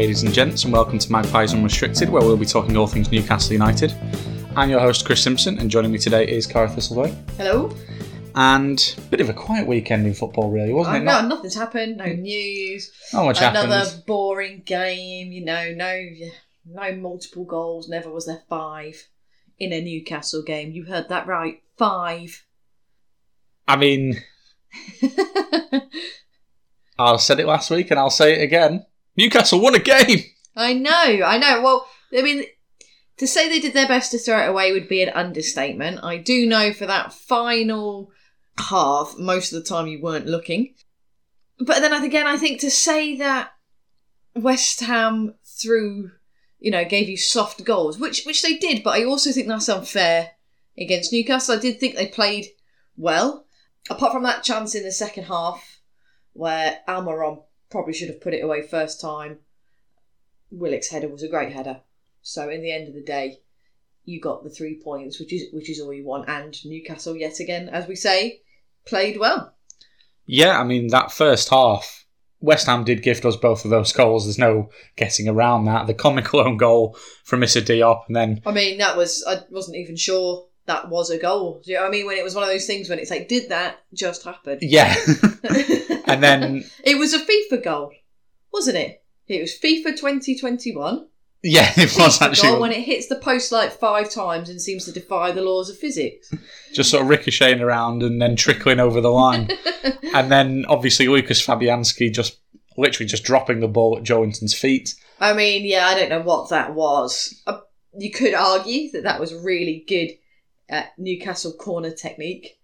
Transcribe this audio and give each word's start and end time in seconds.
Ladies 0.00 0.22
and 0.22 0.32
gents, 0.32 0.64
and 0.64 0.72
welcome 0.72 0.98
to 0.98 1.12
Magpies 1.12 1.52
Unrestricted, 1.52 2.08
where 2.08 2.22
we'll 2.22 2.34
be 2.38 2.46
talking 2.46 2.74
all 2.74 2.86
things 2.86 3.12
Newcastle 3.12 3.52
United. 3.52 3.94
I'm 4.56 4.70
your 4.70 4.80
host, 4.80 5.04
Chris 5.04 5.22
Simpson, 5.22 5.58
and 5.58 5.70
joining 5.70 5.92
me 5.92 5.98
today 5.98 6.26
is 6.26 6.46
Cara 6.46 6.68
Thistledoy. 6.70 7.14
Hello. 7.36 7.70
And 8.34 8.94
a 8.96 9.00
bit 9.10 9.20
of 9.20 9.28
a 9.28 9.34
quiet 9.34 9.66
weekend 9.66 10.06
in 10.06 10.14
football, 10.14 10.50
really, 10.50 10.72
wasn't 10.72 10.96
Oh, 10.96 11.00
it? 11.00 11.04
no, 11.04 11.12
Not, 11.20 11.28
nothing's 11.28 11.54
happened. 11.54 11.98
No 11.98 12.06
news. 12.06 12.90
not 13.12 13.26
much 13.26 13.42
Another 13.42 13.76
happened. 13.76 14.04
boring 14.06 14.62
game. 14.64 15.32
You 15.32 15.44
know, 15.44 15.70
no, 15.74 16.02
no 16.64 16.96
multiple 16.96 17.44
goals. 17.44 17.86
Never 17.86 18.10
was 18.10 18.24
there 18.24 18.40
five 18.48 19.06
in 19.58 19.70
a 19.74 19.82
Newcastle 19.82 20.42
game. 20.42 20.72
You 20.72 20.84
heard 20.86 21.10
that 21.10 21.26
right. 21.26 21.62
Five. 21.76 22.46
I 23.68 23.76
mean, 23.76 24.16
I 26.98 27.16
said 27.18 27.38
it 27.38 27.46
last 27.46 27.70
week, 27.70 27.90
and 27.90 28.00
I'll 28.00 28.08
say 28.08 28.40
it 28.40 28.42
again. 28.42 28.86
Newcastle 29.16 29.60
won 29.60 29.74
a 29.74 29.78
game. 29.78 30.24
I 30.56 30.72
know. 30.72 30.90
I 30.92 31.38
know. 31.38 31.62
Well, 31.62 31.86
I 32.16 32.22
mean, 32.22 32.44
to 33.18 33.26
say 33.26 33.48
they 33.48 33.60
did 33.60 33.74
their 33.74 33.88
best 33.88 34.12
to 34.12 34.18
throw 34.18 34.42
it 34.42 34.48
away 34.48 34.72
would 34.72 34.88
be 34.88 35.02
an 35.02 35.10
understatement. 35.10 36.00
I 36.02 36.16
do 36.16 36.46
know 36.46 36.72
for 36.72 36.86
that 36.86 37.12
final 37.12 38.10
half, 38.58 39.14
most 39.18 39.52
of 39.52 39.62
the 39.62 39.68
time 39.68 39.86
you 39.86 40.00
weren't 40.00 40.26
looking. 40.26 40.74
But 41.58 41.80
then 41.80 41.92
again, 41.92 42.26
I 42.26 42.36
think 42.36 42.60
to 42.60 42.70
say 42.70 43.16
that 43.16 43.52
West 44.34 44.80
Ham 44.80 45.34
threw, 45.44 46.10
you 46.58 46.70
know, 46.70 46.84
gave 46.84 47.08
you 47.08 47.16
soft 47.16 47.64
goals, 47.64 47.98
which 47.98 48.24
which 48.24 48.42
they 48.42 48.56
did, 48.56 48.82
but 48.82 48.98
I 48.98 49.04
also 49.04 49.32
think 49.32 49.48
that's 49.48 49.68
unfair 49.68 50.30
against 50.78 51.12
Newcastle. 51.12 51.56
I 51.56 51.60
did 51.60 51.78
think 51.78 51.96
they 51.96 52.06
played 52.06 52.46
well, 52.96 53.46
apart 53.90 54.12
from 54.12 54.22
that 54.22 54.44
chance 54.44 54.74
in 54.74 54.82
the 54.82 54.92
second 54.92 55.24
half 55.24 55.80
where 56.32 56.78
Almiron 56.88 57.42
probably 57.70 57.92
should 57.92 58.08
have 58.08 58.20
put 58.20 58.34
it 58.34 58.44
away 58.44 58.62
first 58.62 59.00
time. 59.00 59.38
Willock's 60.50 60.90
header 60.90 61.08
was 61.08 61.22
a 61.22 61.28
great 61.28 61.52
header. 61.52 61.80
So 62.22 62.50
in 62.50 62.62
the 62.62 62.72
end 62.72 62.88
of 62.88 62.94
the 62.94 63.02
day, 63.02 63.40
you 64.04 64.20
got 64.20 64.42
the 64.42 64.50
three 64.50 64.80
points, 64.82 65.18
which 65.18 65.32
is 65.32 65.52
which 65.52 65.70
is 65.70 65.80
all 65.80 65.92
you 65.92 66.04
want. 66.04 66.28
And 66.28 66.56
Newcastle, 66.64 67.16
yet 67.16 67.38
again, 67.40 67.68
as 67.68 67.86
we 67.86 67.94
say, 67.94 68.42
played 68.84 69.18
well. 69.18 69.54
Yeah, 70.26 70.58
I 70.58 70.64
mean, 70.64 70.88
that 70.88 71.12
first 71.12 71.48
half, 71.48 72.06
West 72.40 72.66
Ham 72.66 72.84
did 72.84 73.02
gift 73.02 73.24
us 73.24 73.36
both 73.36 73.64
of 73.64 73.70
those 73.70 73.92
goals. 73.92 74.24
There's 74.24 74.38
no 74.38 74.70
getting 74.96 75.28
around 75.28 75.64
that. 75.64 75.86
The 75.86 75.94
comical 75.94 76.40
own 76.40 76.56
goal 76.56 76.96
from 77.24 77.40
Mr. 77.40 77.62
Diop, 77.62 78.02
and 78.06 78.16
then 78.16 78.42
I 78.44 78.52
mean, 78.52 78.78
that 78.78 78.96
was 78.96 79.24
I 79.26 79.40
wasn't 79.50 79.76
even 79.76 79.96
sure 79.96 80.46
that 80.70 80.88
was 80.88 81.10
a 81.10 81.18
goal. 81.18 81.60
Do 81.64 81.72
you 81.72 81.76
know 81.76 81.82
what 81.82 81.88
I 81.88 81.90
mean? 81.90 82.06
When 82.06 82.16
it 82.16 82.24
was 82.24 82.34
one 82.34 82.44
of 82.44 82.48
those 82.48 82.66
things 82.66 82.88
when 82.88 83.00
it's 83.00 83.10
like, 83.10 83.28
did 83.28 83.48
that 83.48 83.80
just 83.92 84.22
happen? 84.24 84.58
yeah, 84.62 84.94
and 86.06 86.22
then 86.22 86.64
it 86.84 86.96
was 86.98 87.12
a 87.12 87.18
FIFA 87.18 87.64
goal, 87.64 87.92
wasn't 88.52 88.76
it? 88.76 89.02
It 89.26 89.40
was 89.40 89.58
FIFA 89.58 89.96
2021. 89.96 91.06
yeah, 91.42 91.72
it 91.76 91.96
was 91.96 92.18
FIFA 92.18 92.22
actually 92.22 92.48
goal 92.50 92.60
when 92.60 92.72
it 92.72 92.82
hits 92.82 93.08
the 93.08 93.16
post 93.16 93.50
like 93.50 93.72
five 93.72 94.10
times 94.10 94.48
and 94.48 94.62
seems 94.62 94.84
to 94.84 94.92
defy 94.92 95.32
the 95.32 95.42
laws 95.42 95.68
of 95.70 95.76
physics. 95.76 96.32
just 96.72 96.90
sort 96.90 97.02
of 97.02 97.08
ricocheting 97.08 97.60
around 97.60 98.02
and 98.02 98.22
then 98.22 98.36
trickling 98.36 98.78
over 98.78 99.00
the 99.00 99.10
line. 99.10 99.50
and 100.14 100.30
then 100.30 100.64
obviously 100.68 101.08
Lucas 101.08 101.44
Fabianski 101.44 102.12
just 102.12 102.38
literally 102.76 103.08
just 103.08 103.24
dropping 103.24 103.60
the 103.60 103.68
ball 103.68 103.98
at 103.98 104.04
Joelinton's 104.04 104.54
feet. 104.54 104.94
I 105.18 105.32
mean, 105.32 105.66
yeah, 105.66 105.86
I 105.86 105.98
don't 105.98 106.08
know 106.08 106.22
what 106.22 106.48
that 106.50 106.74
was. 106.74 107.42
Uh, 107.46 107.58
you 107.98 108.10
could 108.10 108.34
argue 108.34 108.90
that 108.92 109.02
that 109.02 109.20
was 109.20 109.34
really 109.34 109.84
good 109.86 110.10
uh, 110.70 110.84
Newcastle 110.98 111.52
corner 111.52 111.90
technique. 111.90 112.58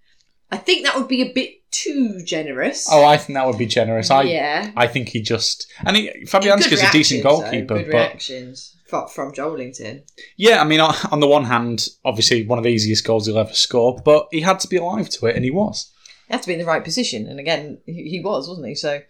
I 0.50 0.59
think 0.59 0.84
that 0.84 0.97
would 0.97 1.09
be 1.09 1.22
a 1.22 1.33
bit 1.33 1.71
too 1.72 2.22
generous. 2.25 2.87
Oh, 2.91 3.05
I 3.05 3.17
think 3.17 3.37
that 3.37 3.47
would 3.47 3.59
be 3.59 3.67
generous. 3.67 4.11
I 4.11 4.22
yeah. 4.22 4.71
I 4.77 4.87
think 4.87 5.09
he 5.09 5.21
just 5.21 5.71
and 5.84 5.97
he, 5.97 6.11
Fabianski's 6.27 6.83
a 6.83 6.91
decent 6.93 7.22
goalkeeper, 7.22 7.75
though, 7.75 7.83
Good 7.83 7.91
but 7.91 7.99
reactions 7.99 8.77
from, 8.87 9.33
Joelinton. 9.33 10.03
yeah, 10.37 10.61
I 10.61 10.65
mean 10.65 10.81
on 10.81 11.21
the 11.21 11.27
one 11.27 11.44
hand, 11.44 11.89
obviously 12.05 12.47
one 12.47 12.59
of 12.59 12.65
the 12.65 12.71
easiest 12.71 13.05
goals 13.05 13.27
he'll 13.27 13.39
ever 13.39 13.53
score, 13.53 14.00
but 14.05 14.28
he 14.31 14.41
had 14.41 14.61
to 14.61 14.69
be 14.69 14.77
alive 14.77 15.09
to 15.11 15.27
it, 15.27 15.34
and 15.34 15.44
he 15.44 15.50
was. 15.50 15.93
He 16.28 16.34
had 16.34 16.43
to 16.43 16.49
be 16.49 16.55
in 16.55 16.61
the 16.61 16.67
right 16.67 16.84
position, 16.84 17.27
and 17.27 17.38
again, 17.38 17.78
he, 17.87 18.21
was, 18.25 18.49
wasn't 18.49 18.69
he? 18.69 18.75
So 18.75 19.00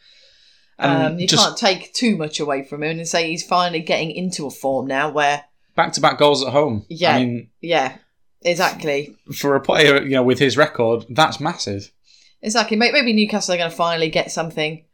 um, 0.78 1.18
you 1.18 1.26
just 1.26 1.46
can't 1.46 1.58
take 1.58 1.92
too 1.92 2.16
much 2.16 2.40
away 2.40 2.64
from 2.64 2.82
him 2.82 2.98
and 2.98 3.08
say 3.08 3.28
he's 3.30 3.46
finally 3.46 3.80
getting 3.80 4.10
into 4.10 4.46
a 4.46 4.50
form 4.50 4.86
now 4.86 5.10
where, 5.10 5.44
back 5.74 5.92
to 5.92 6.00
back 6.00 6.18
goals 6.18 6.44
at 6.44 6.52
home. 6.52 6.84
Yeah. 6.88 7.16
I 7.16 7.18
mean, 7.18 7.50
yeah, 7.60 7.96
exactly. 8.42 9.16
for 9.34 9.56
a 9.56 9.60
player 9.60 10.02
you 10.02 10.10
know 10.10 10.22
with 10.22 10.38
his 10.38 10.56
record, 10.56 11.04
that's 11.08 11.40
massive. 11.40 11.92
Exactly. 12.42 12.76
May- 12.76 12.92
Maybe 12.92 13.12
Newcastle 13.12 13.54
are 13.54 13.58
going 13.58 13.70
to 13.70 13.76
finally 13.76 14.10
get 14.10 14.30
something 14.30 14.84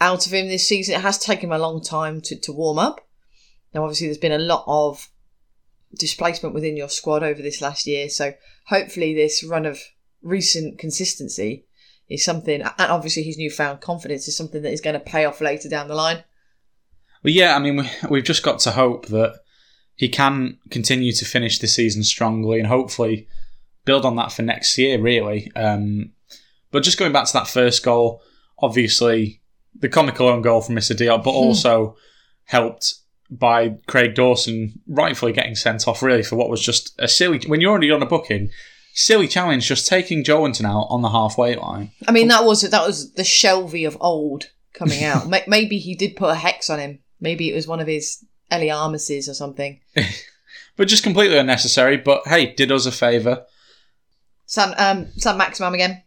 out 0.00 0.26
of 0.26 0.32
him 0.32 0.48
this 0.48 0.66
season. 0.68 0.94
It 0.94 1.00
has 1.02 1.18
taken 1.18 1.46
him 1.50 1.52
a 1.52 1.58
long 1.58 1.82
time 1.82 2.20
to, 2.22 2.38
to 2.40 2.52
warm 2.52 2.78
up. 2.78 3.06
Now, 3.74 3.82
obviously, 3.82 4.06
there's 4.06 4.18
been 4.18 4.32
a 4.32 4.38
lot 4.38 4.64
of 4.66 5.10
displacement 5.98 6.54
within 6.54 6.76
your 6.76 6.88
squad 6.88 7.22
over 7.22 7.42
this 7.42 7.60
last 7.60 7.86
year. 7.86 8.08
So 8.08 8.34
hopefully, 8.66 9.14
this 9.14 9.44
run 9.44 9.66
of 9.66 9.80
recent 10.22 10.78
consistency 10.78 11.66
is 12.08 12.24
something, 12.24 12.62
and 12.62 12.72
obviously, 12.78 13.22
his 13.22 13.38
newfound 13.38 13.80
confidence 13.80 14.26
is 14.28 14.36
something 14.36 14.62
that 14.62 14.72
is 14.72 14.80
going 14.80 14.94
to 14.94 15.00
pay 15.00 15.24
off 15.24 15.40
later 15.40 15.68
down 15.68 15.88
the 15.88 15.94
line. 15.94 16.24
Well, 17.22 17.32
yeah, 17.32 17.54
I 17.54 17.58
mean, 17.58 17.76
we, 17.76 17.90
we've 18.08 18.24
just 18.24 18.42
got 18.42 18.60
to 18.60 18.70
hope 18.72 19.06
that 19.06 19.40
he 20.00 20.08
can 20.08 20.56
continue 20.70 21.12
to 21.12 21.26
finish 21.26 21.58
the 21.58 21.66
season 21.66 22.02
strongly 22.02 22.58
and 22.58 22.66
hopefully 22.66 23.28
build 23.84 24.06
on 24.06 24.16
that 24.16 24.32
for 24.32 24.40
next 24.40 24.78
year, 24.78 24.98
really. 24.98 25.52
Um, 25.54 26.12
but 26.70 26.82
just 26.82 26.98
going 26.98 27.12
back 27.12 27.26
to 27.26 27.34
that 27.34 27.46
first 27.46 27.84
goal, 27.84 28.22
obviously 28.58 29.42
the 29.74 29.90
comical 29.90 30.26
own 30.26 30.40
goal 30.40 30.62
from 30.62 30.76
Mr. 30.76 30.96
Diop, 30.96 31.22
but 31.22 31.30
also 31.32 31.96
helped 32.44 32.94
by 33.30 33.76
Craig 33.88 34.14
Dawson 34.14 34.80
rightfully 34.88 35.34
getting 35.34 35.54
sent 35.54 35.86
off, 35.86 36.02
really, 36.02 36.22
for 36.22 36.36
what 36.36 36.48
was 36.48 36.64
just 36.64 36.94
a 36.98 37.06
silly. 37.06 37.38
When 37.46 37.60
you're 37.60 37.70
already 37.70 37.90
on 37.90 38.02
a 38.02 38.06
booking, 38.06 38.48
silly 38.94 39.28
challenge, 39.28 39.68
just 39.68 39.86
taking 39.86 40.24
Joelinton 40.24 40.64
out 40.64 40.86
on 40.88 41.02
the 41.02 41.10
halfway 41.10 41.56
line. 41.56 41.90
I 42.08 42.12
mean, 42.12 42.28
that 42.28 42.46
was 42.46 42.62
that 42.62 42.86
was 42.86 43.12
the 43.12 43.24
Shelby 43.24 43.84
of 43.84 43.98
old 44.00 44.46
coming 44.72 45.04
out. 45.04 45.28
Maybe 45.46 45.76
he 45.76 45.94
did 45.94 46.16
put 46.16 46.30
a 46.30 46.36
hex 46.36 46.70
on 46.70 46.78
him. 46.78 47.00
Maybe 47.20 47.50
it 47.50 47.54
was 47.54 47.66
one 47.66 47.80
of 47.80 47.86
his 47.86 48.24
Eliarmuses 48.50 49.28
or 49.28 49.34
something. 49.34 49.80
But 50.76 50.88
just 50.88 51.02
completely 51.02 51.36
unnecessary, 51.36 51.98
but 51.98 52.26
hey, 52.26 52.54
did 52.54 52.72
us 52.72 52.86
a 52.86 52.92
favour. 52.92 53.44
San 54.46 54.72
um 54.78 55.08
Saint-Maximin 55.18 55.74
again. 55.74 56.02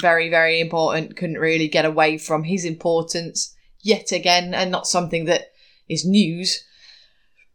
Very, 0.00 0.28
very 0.28 0.58
important. 0.60 1.16
Couldn't 1.16 1.38
really 1.38 1.68
get 1.68 1.84
away 1.84 2.18
from 2.18 2.42
his 2.42 2.64
importance 2.64 3.54
yet 3.80 4.10
again, 4.10 4.54
and 4.54 4.72
not 4.72 4.88
something 4.88 5.26
that 5.26 5.52
is 5.88 6.04
news. 6.04 6.64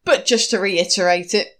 But 0.06 0.26
just 0.26 0.50
to 0.52 0.60
reiterate 0.60 1.34
it, 1.34 1.60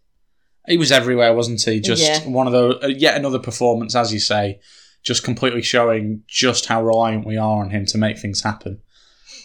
He 0.68 0.78
was 0.78 0.92
everywhere, 0.92 1.34
wasn't 1.34 1.62
he? 1.64 1.82
Just 1.82 2.04
Yeah. 2.04 2.26
one 2.26 2.48
of 2.48 2.54
those, 2.54 2.82
uh, 2.82 2.88
yet 2.88 3.18
another 3.18 3.40
performance, 3.40 3.94
as 3.96 4.14
you 4.14 4.20
say, 4.20 4.60
just 5.04 5.22
completely 5.24 5.62
showing 5.64 6.24
just 6.28 6.68
how 6.68 6.82
reliant 6.82 7.26
we 7.26 7.36
are 7.36 7.62
on 7.62 7.72
him 7.72 7.86
to 7.88 7.98
make 7.98 8.20
things 8.20 8.42
happen. 8.44 8.80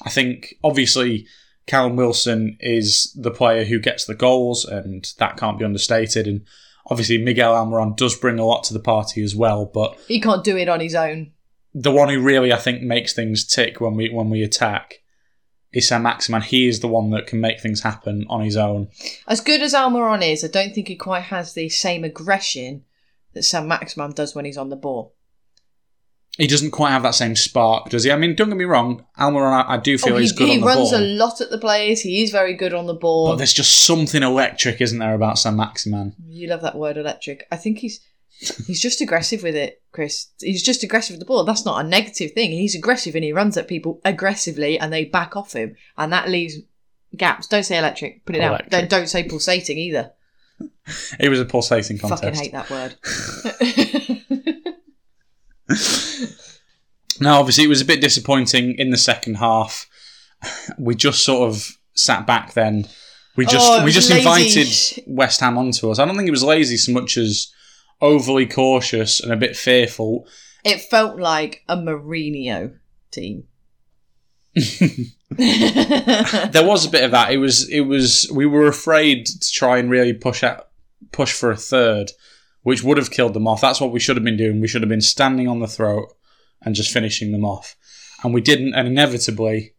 I 0.03 0.11
think, 0.11 0.55
obviously, 0.63 1.27
Callum 1.67 1.97
Wilson 1.97 2.57
is 2.61 3.13
the 3.15 3.31
player 3.31 3.65
who 3.65 3.79
gets 3.79 4.05
the 4.05 4.15
goals, 4.15 4.65
and 4.65 5.13
that 5.19 5.37
can't 5.37 5.59
be 5.59 5.65
understated. 5.65 6.27
And 6.27 6.45
obviously, 6.87 7.19
Miguel 7.19 7.55
Almiron 7.55 7.97
does 7.97 8.17
bring 8.17 8.39
a 8.39 8.45
lot 8.45 8.65
to 8.65 8.75
the 8.75 8.81
party 8.81 9.23
as 9.23 9.37
well. 9.37 9.65
But 9.67 9.97
he 10.09 10.21
can't 10.21 10.45
do 10.45 10.57
it 10.57 10.69
on 10.69 10.81
his 10.81 10.95
own. 10.95 11.33
the 11.75 11.93
one 11.93 12.09
who 12.09 12.21
really, 12.21 12.53
I 12.53 12.57
think, 12.57 12.83
makes 12.83 13.13
things 13.13 13.47
tick 13.47 13.81
when 13.81 13.95
we 13.95 14.11
when 14.11 14.29
we 14.31 14.43
attack 14.43 15.01
is 15.73 15.89
Saint-Maximin. 15.89 16.43
He 16.43 16.69
is 16.69 16.81
the 16.81 16.89
one 16.89 17.11
that 17.11 17.27
can 17.27 17.41
make 17.41 17.61
things 17.61 17.83
happen 17.83 18.27
on 18.29 18.43
his 18.43 18.57
own. 18.57 18.89
As 19.27 19.41
good 19.41 19.63
as 19.63 19.73
Almiron 19.73 20.23
is, 20.23 20.45
I 20.45 20.49
don't 20.49 20.75
think 20.75 20.89
he 20.89 20.97
quite 20.97 21.23
has 21.25 21.55
the 21.55 21.69
same 21.71 22.05
aggression 22.05 22.85
that 23.33 23.45
Saint-Maximin 23.45 24.13
does 24.13 24.35
when 24.35 24.45
he's 24.45 24.59
on 24.59 24.69
the 24.69 24.77
ball. 24.77 25.15
He 26.39 26.47
doesn't 26.47 26.71
quite 26.71 26.91
have 26.91 27.03
that 27.03 27.15
same 27.15 27.37
spark, 27.37 27.91
does 27.91 28.05
he? 28.05 28.11
I 28.11 28.17
mean, 28.17 28.35
don't 28.35 28.49
get 28.49 28.57
me 28.57 28.65
wrong, 28.65 29.05
Almiron, 29.19 29.53
I, 29.53 29.75
I 29.75 29.77
do 29.77 29.99
feel 29.99 30.15
Oh, 30.15 30.17
he, 30.17 30.23
he's 30.23 30.33
good 30.33 30.49
he 30.49 30.55
on 30.55 30.61
the 30.61 30.67
ball. 30.67 30.75
He 30.75 30.81
runs 30.81 30.93
a 30.93 30.99
lot 31.01 31.41
at 31.43 31.51
the 31.51 31.59
players. 31.59 32.01
He 32.01 32.23
is 32.23 32.31
very 32.31 32.55
good 32.55 32.73
on 32.73 32.87
the 32.87 32.95
ball. 32.95 33.29
but 33.29 33.37
there's 33.37 33.53
just 33.53 33.85
something 33.85 34.23
electric, 34.23 34.81
isn't 34.81 34.99
there, 34.99 35.15
about 35.15 35.39
Saint-Maximin? 35.39 36.15
You 36.27 36.49
love 36.49 36.63
that 36.63 36.77
word 36.77 36.97
electric. 36.97 37.47
I 37.53 37.57
think 37.57 37.79
he's 37.79 38.01
He's 38.67 38.81
just 38.81 39.01
aggressive 39.01 39.45
with 39.45 39.55
it, 39.55 39.83
Chris. 39.93 40.27
He's 40.41 40.65
just 40.65 40.83
aggressive 40.83 41.15
with 41.15 41.21
the 41.21 41.27
ball. 41.27 41.45
That's 41.45 41.65
not 41.65 41.85
a 41.85 41.89
negative 41.89 42.33
thing. 42.33 42.51
He's 42.51 42.75
aggressive 42.75 43.15
and 43.15 43.23
he 43.23 43.33
runs 43.33 43.57
at 43.57 43.69
people 43.69 44.01
aggressively 44.05 44.81
and 44.81 44.93
they 44.93 45.05
back 45.05 45.37
off 45.37 45.53
him. 45.53 45.77
And 45.97 46.13
that 46.13 46.29
leaves 46.29 46.57
gaps. 47.17 47.47
Don't 47.47 47.63
say 47.63 47.79
electric. 47.79 48.25
Put 48.25 48.35
it 48.35 48.43
Electric. 48.43 48.67
out. 48.75 48.81
Don't, 48.81 48.91
don't 48.91 49.07
say 49.07 49.23
pulsating 49.29 49.79
either. 49.79 50.13
It 51.21 51.29
was 51.29 51.39
a 51.39 51.45
pulsating 51.45 51.99
contest. 51.99 52.25
I 52.25 52.31
fucking 52.33 52.43
hate 52.43 52.53
that 52.53 52.69
word. 52.69 52.97
Now, 57.23 57.39
obviously, 57.41 57.65
it 57.65 57.69
was 57.69 57.81
a 57.81 57.85
bit 57.87 58.01
disappointing 58.01 58.75
in 58.79 58.91
the 58.91 58.97
second 58.99 59.35
half. 59.37 59.89
We 60.79 60.95
just 60.95 61.25
sort 61.25 61.49
of 61.49 61.77
sat 61.95 62.27
back 62.27 62.55
then. 62.55 62.87
We 63.37 63.47
just 63.47 63.67
Oh, 63.71 63.85
we 63.85 63.93
just 63.93 64.11
lazy. 64.11 64.61
invited 65.01 65.05
West 65.07 65.41
Ham 65.41 65.57
onto 65.57 65.91
us. 65.91 65.99
I 65.99 66.05
don't 66.05 66.17
think 66.17 66.29
it 66.29 66.33
was 66.33 66.43
lazy 66.45 66.77
so 66.77 66.93
much 66.93 67.17
as 67.17 67.53
overly 68.01 68.47
cautious 68.47 69.21
and 69.21 69.33
a 69.33 69.37
bit 69.37 69.57
fearful. 69.57 70.27
it 70.65 70.81
felt 70.81 71.19
like 71.19 71.63
a 71.69 71.77
Mourinho 71.77 72.75
team. 73.11 73.45
There 75.35 76.67
was 76.67 76.85
a 76.85 76.91
bit 76.91 77.05
of 77.05 77.11
that. 77.13 77.33
It 77.33 77.39
was 77.39 77.69
it 77.71 77.81
was 77.83 78.31
we 78.35 78.45
were 78.47 78.67
afraid 78.67 79.25
to 79.27 79.51
try 79.51 79.79
and 79.79 79.91
really 79.91 80.13
push 80.13 80.43
out 80.43 80.69
push 81.11 81.33
for 81.33 81.51
a 81.51 81.57
third, 81.57 82.11
which 82.63 82.83
would 82.83 82.99
have 82.99 83.11
killed 83.11 83.33
them 83.35 83.47
off. 83.49 83.61
That's 83.63 83.81
what 83.81 83.93
we 83.93 84.01
should 84.01 84.17
have 84.17 84.25
been 84.25 84.37
doing. 84.37 84.61
We 84.61 84.69
should 84.69 84.83
have 84.83 84.89
been 84.91 85.01
standing 85.01 85.49
on 85.49 85.61
the 85.61 85.67
throat 85.67 86.09
and 86.65 86.75
just 86.75 86.93
finishing 86.93 87.33
them 87.33 87.45
off. 87.45 87.77
And 88.23 88.33
we 88.33 88.41
didn't, 88.41 88.75
and 88.75 88.87
inevitably, 88.87 89.75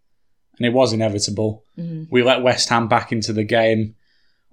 and 0.57 0.65
it 0.65 0.73
was 0.73 0.93
inevitable, 0.93 1.63
Mhm. 1.77 2.07
we 2.11 2.23
let 2.23 2.43
West 2.43 2.69
Ham 2.69 2.87
back 2.87 3.11
into 3.11 3.33
the 3.33 3.43
game. 3.43 3.95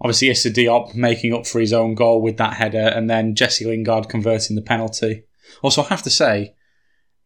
Obviously, 0.00 0.30
Issa 0.30 0.50
Diop 0.50 0.94
making 0.94 1.34
up 1.34 1.46
for 1.46 1.60
his 1.60 1.72
own 1.72 1.94
goal 1.94 2.22
with 2.22 2.36
that 2.38 2.54
header, 2.54 2.88
and 2.94 3.10
then 3.10 3.34
Jesse 3.34 3.64
Lingard 3.66 4.08
converting 4.08 4.56
the 4.56 4.62
penalty. 4.62 5.24
Also, 5.62 5.82
I 5.82 5.86
have 5.88 6.02
to 6.04 6.10
say, 6.10 6.54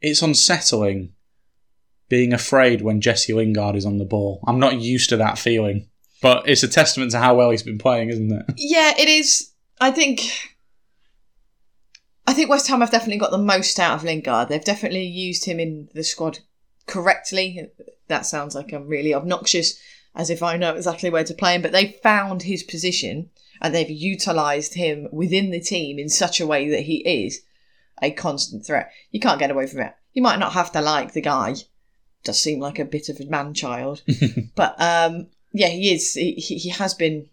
it's 0.01 0.23
unsettling 0.23 1.13
being 2.09 2.33
afraid 2.33 2.83
when 2.83 3.01
Jesse 3.01 3.33
Lingard 3.33 3.77
is 3.77 3.87
on 3.87 3.99
the 3.99 4.05
ball. 4.05 4.43
I'm 4.47 4.59
not 4.59 4.81
used 4.81 5.09
to 5.11 5.17
that 5.19 5.39
feeling, 5.39 5.89
but 6.21 6.49
it's 6.49 6.63
a 6.63 6.69
testament 6.69 7.13
to 7.13 7.19
how 7.19 7.35
well 7.37 7.51
he's 7.51 7.63
been 7.63 7.79
playing, 7.79 8.11
isn't 8.11 8.33
it? 8.33 8.45
Yeah, 8.57 8.93
it 8.99 9.09
is. 9.09 9.51
I 9.81 9.91
think. 9.91 10.21
I 12.27 12.33
think 12.33 12.49
West 12.49 12.69
Ham 12.69 12.81
have 12.81 12.91
definitely 12.91 13.19
got 13.19 13.31
the 13.31 13.39
most 13.39 13.79
out 13.79 13.97
of 13.97 14.05
Lingard. 14.05 14.49
They've 14.49 14.65
definitely 14.65 15.05
used 15.07 15.45
him 15.45 15.61
in 15.61 15.89
the 15.95 16.05
squad 16.05 16.39
correctly. 16.87 17.71
That 18.09 18.27
sounds 18.27 18.55
like 18.55 18.73
I'm 18.73 18.89
really 18.89 19.15
obnoxious, 19.15 19.79
as 20.15 20.31
if 20.31 20.43
I 20.43 20.57
know 20.57 20.75
exactly 20.75 21.11
where 21.11 21.25
to 21.25 21.35
play 21.35 21.55
him. 21.55 21.63
But 21.63 21.73
they 21.73 21.99
found 22.03 22.43
his 22.43 22.63
position 22.63 23.31
and 23.61 23.75
they've 23.75 23.91
utilised 23.91 24.75
him 24.75 25.09
within 25.13 25.51
the 25.51 25.61
team 25.61 25.99
in 25.99 26.09
such 26.09 26.41
a 26.41 26.47
way 26.47 26.69
that 26.71 26.83
he 26.83 27.25
is 27.25 27.43
a 28.03 28.11
constant 28.11 28.67
threat. 28.67 28.91
You 29.11 29.21
can't 29.21 29.39
get 29.39 29.51
away 29.51 29.67
from 29.67 29.81
it. 29.81 29.95
You 30.13 30.23
might 30.23 30.39
not 30.39 30.53
have 30.53 30.73
to 30.73 30.81
like 30.81 31.13
the 31.13 31.21
guy. 31.21 31.57
Does 32.23 32.41
seem 32.41 32.59
like 32.59 32.79
a 32.79 32.85
bit 32.85 33.09
of 33.11 33.21
a 33.21 33.27
man 33.27 33.53
child, 33.53 34.03
but 34.55 34.81
um, 34.81 35.27
yeah, 35.53 35.69
he 35.69 35.93
is. 35.93 36.15
He, 36.15 36.33
he 36.33 36.57
he 36.57 36.71
has 36.71 36.95
been 36.95 37.29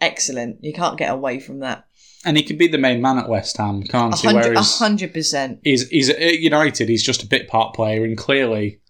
excellent. 0.00 0.62
You 0.62 0.72
can't 0.72 0.96
get 0.96 1.10
away 1.10 1.40
from 1.40 1.58
that. 1.58 1.87
And 2.24 2.36
he 2.36 2.42
could 2.42 2.58
be 2.58 2.66
the 2.66 2.78
main 2.78 3.00
man 3.00 3.18
at 3.18 3.28
West 3.28 3.56
Ham, 3.58 3.82
can't 3.84 4.18
he? 4.18 4.26
hundred, 4.26 4.46
a 4.46 4.48
Whereas 4.50 4.78
hundred 4.78 5.14
percent. 5.14 5.60
he's, 5.62 5.88
he's 5.88 6.10
at 6.10 6.38
United, 6.40 6.88
he's 6.88 7.04
just 7.04 7.22
a 7.22 7.28
bit 7.28 7.48
part 7.48 7.74
player, 7.74 8.04
and 8.04 8.18
clearly, 8.18 8.80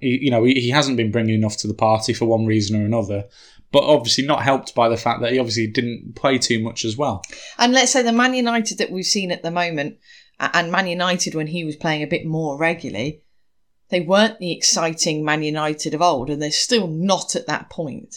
he, 0.00 0.18
you 0.22 0.30
know, 0.30 0.44
he, 0.44 0.54
he 0.54 0.70
hasn't 0.70 0.96
been 0.96 1.10
bringing 1.10 1.34
enough 1.34 1.56
to 1.58 1.66
the 1.66 1.74
party 1.74 2.12
for 2.12 2.26
one 2.26 2.46
reason 2.46 2.80
or 2.80 2.84
another. 2.84 3.24
But 3.70 3.84
obviously, 3.84 4.24
not 4.24 4.42
helped 4.42 4.74
by 4.74 4.88
the 4.88 4.96
fact 4.96 5.20
that 5.20 5.32
he 5.32 5.38
obviously 5.38 5.66
didn't 5.66 6.14
play 6.16 6.38
too 6.38 6.62
much 6.62 6.84
as 6.84 6.96
well. 6.96 7.22
And 7.58 7.72
let's 7.72 7.92
say 7.92 8.02
the 8.02 8.12
Man 8.12 8.32
United 8.32 8.78
that 8.78 8.90
we've 8.90 9.04
seen 9.04 9.30
at 9.30 9.42
the 9.42 9.50
moment, 9.50 9.98
and 10.38 10.72
Man 10.72 10.86
United 10.86 11.34
when 11.34 11.48
he 11.48 11.64
was 11.64 11.76
playing 11.76 12.02
a 12.02 12.06
bit 12.06 12.24
more 12.24 12.56
regularly, 12.56 13.22
they 13.90 14.00
weren't 14.00 14.38
the 14.38 14.52
exciting 14.52 15.24
Man 15.24 15.42
United 15.42 15.94
of 15.94 16.00
old, 16.00 16.30
and 16.30 16.40
they're 16.40 16.50
still 16.50 16.86
not 16.86 17.34
at 17.36 17.46
that 17.46 17.70
point. 17.70 18.16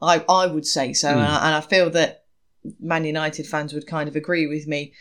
I 0.00 0.24
I 0.28 0.46
would 0.46 0.66
say 0.66 0.92
so, 0.92 1.12
hmm. 1.12 1.18
and, 1.18 1.26
I, 1.26 1.46
and 1.46 1.54
I 1.56 1.60
feel 1.60 1.90
that 1.90 2.21
Man 2.80 3.04
United 3.04 3.46
fans 3.46 3.72
would 3.72 3.86
kind 3.86 4.08
of 4.08 4.16
agree 4.16 4.46
with 4.46 4.66
me, 4.66 4.92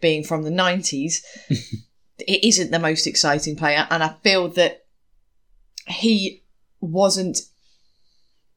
being 0.00 0.24
from 0.24 0.42
the 0.42 0.50
nineties. 0.50 1.24
it 2.18 2.44
isn't 2.44 2.70
the 2.70 2.78
most 2.78 3.06
exciting 3.06 3.56
player, 3.56 3.86
and 3.90 4.02
I 4.02 4.14
feel 4.22 4.48
that 4.50 4.84
he 5.86 6.44
wasn't 6.80 7.40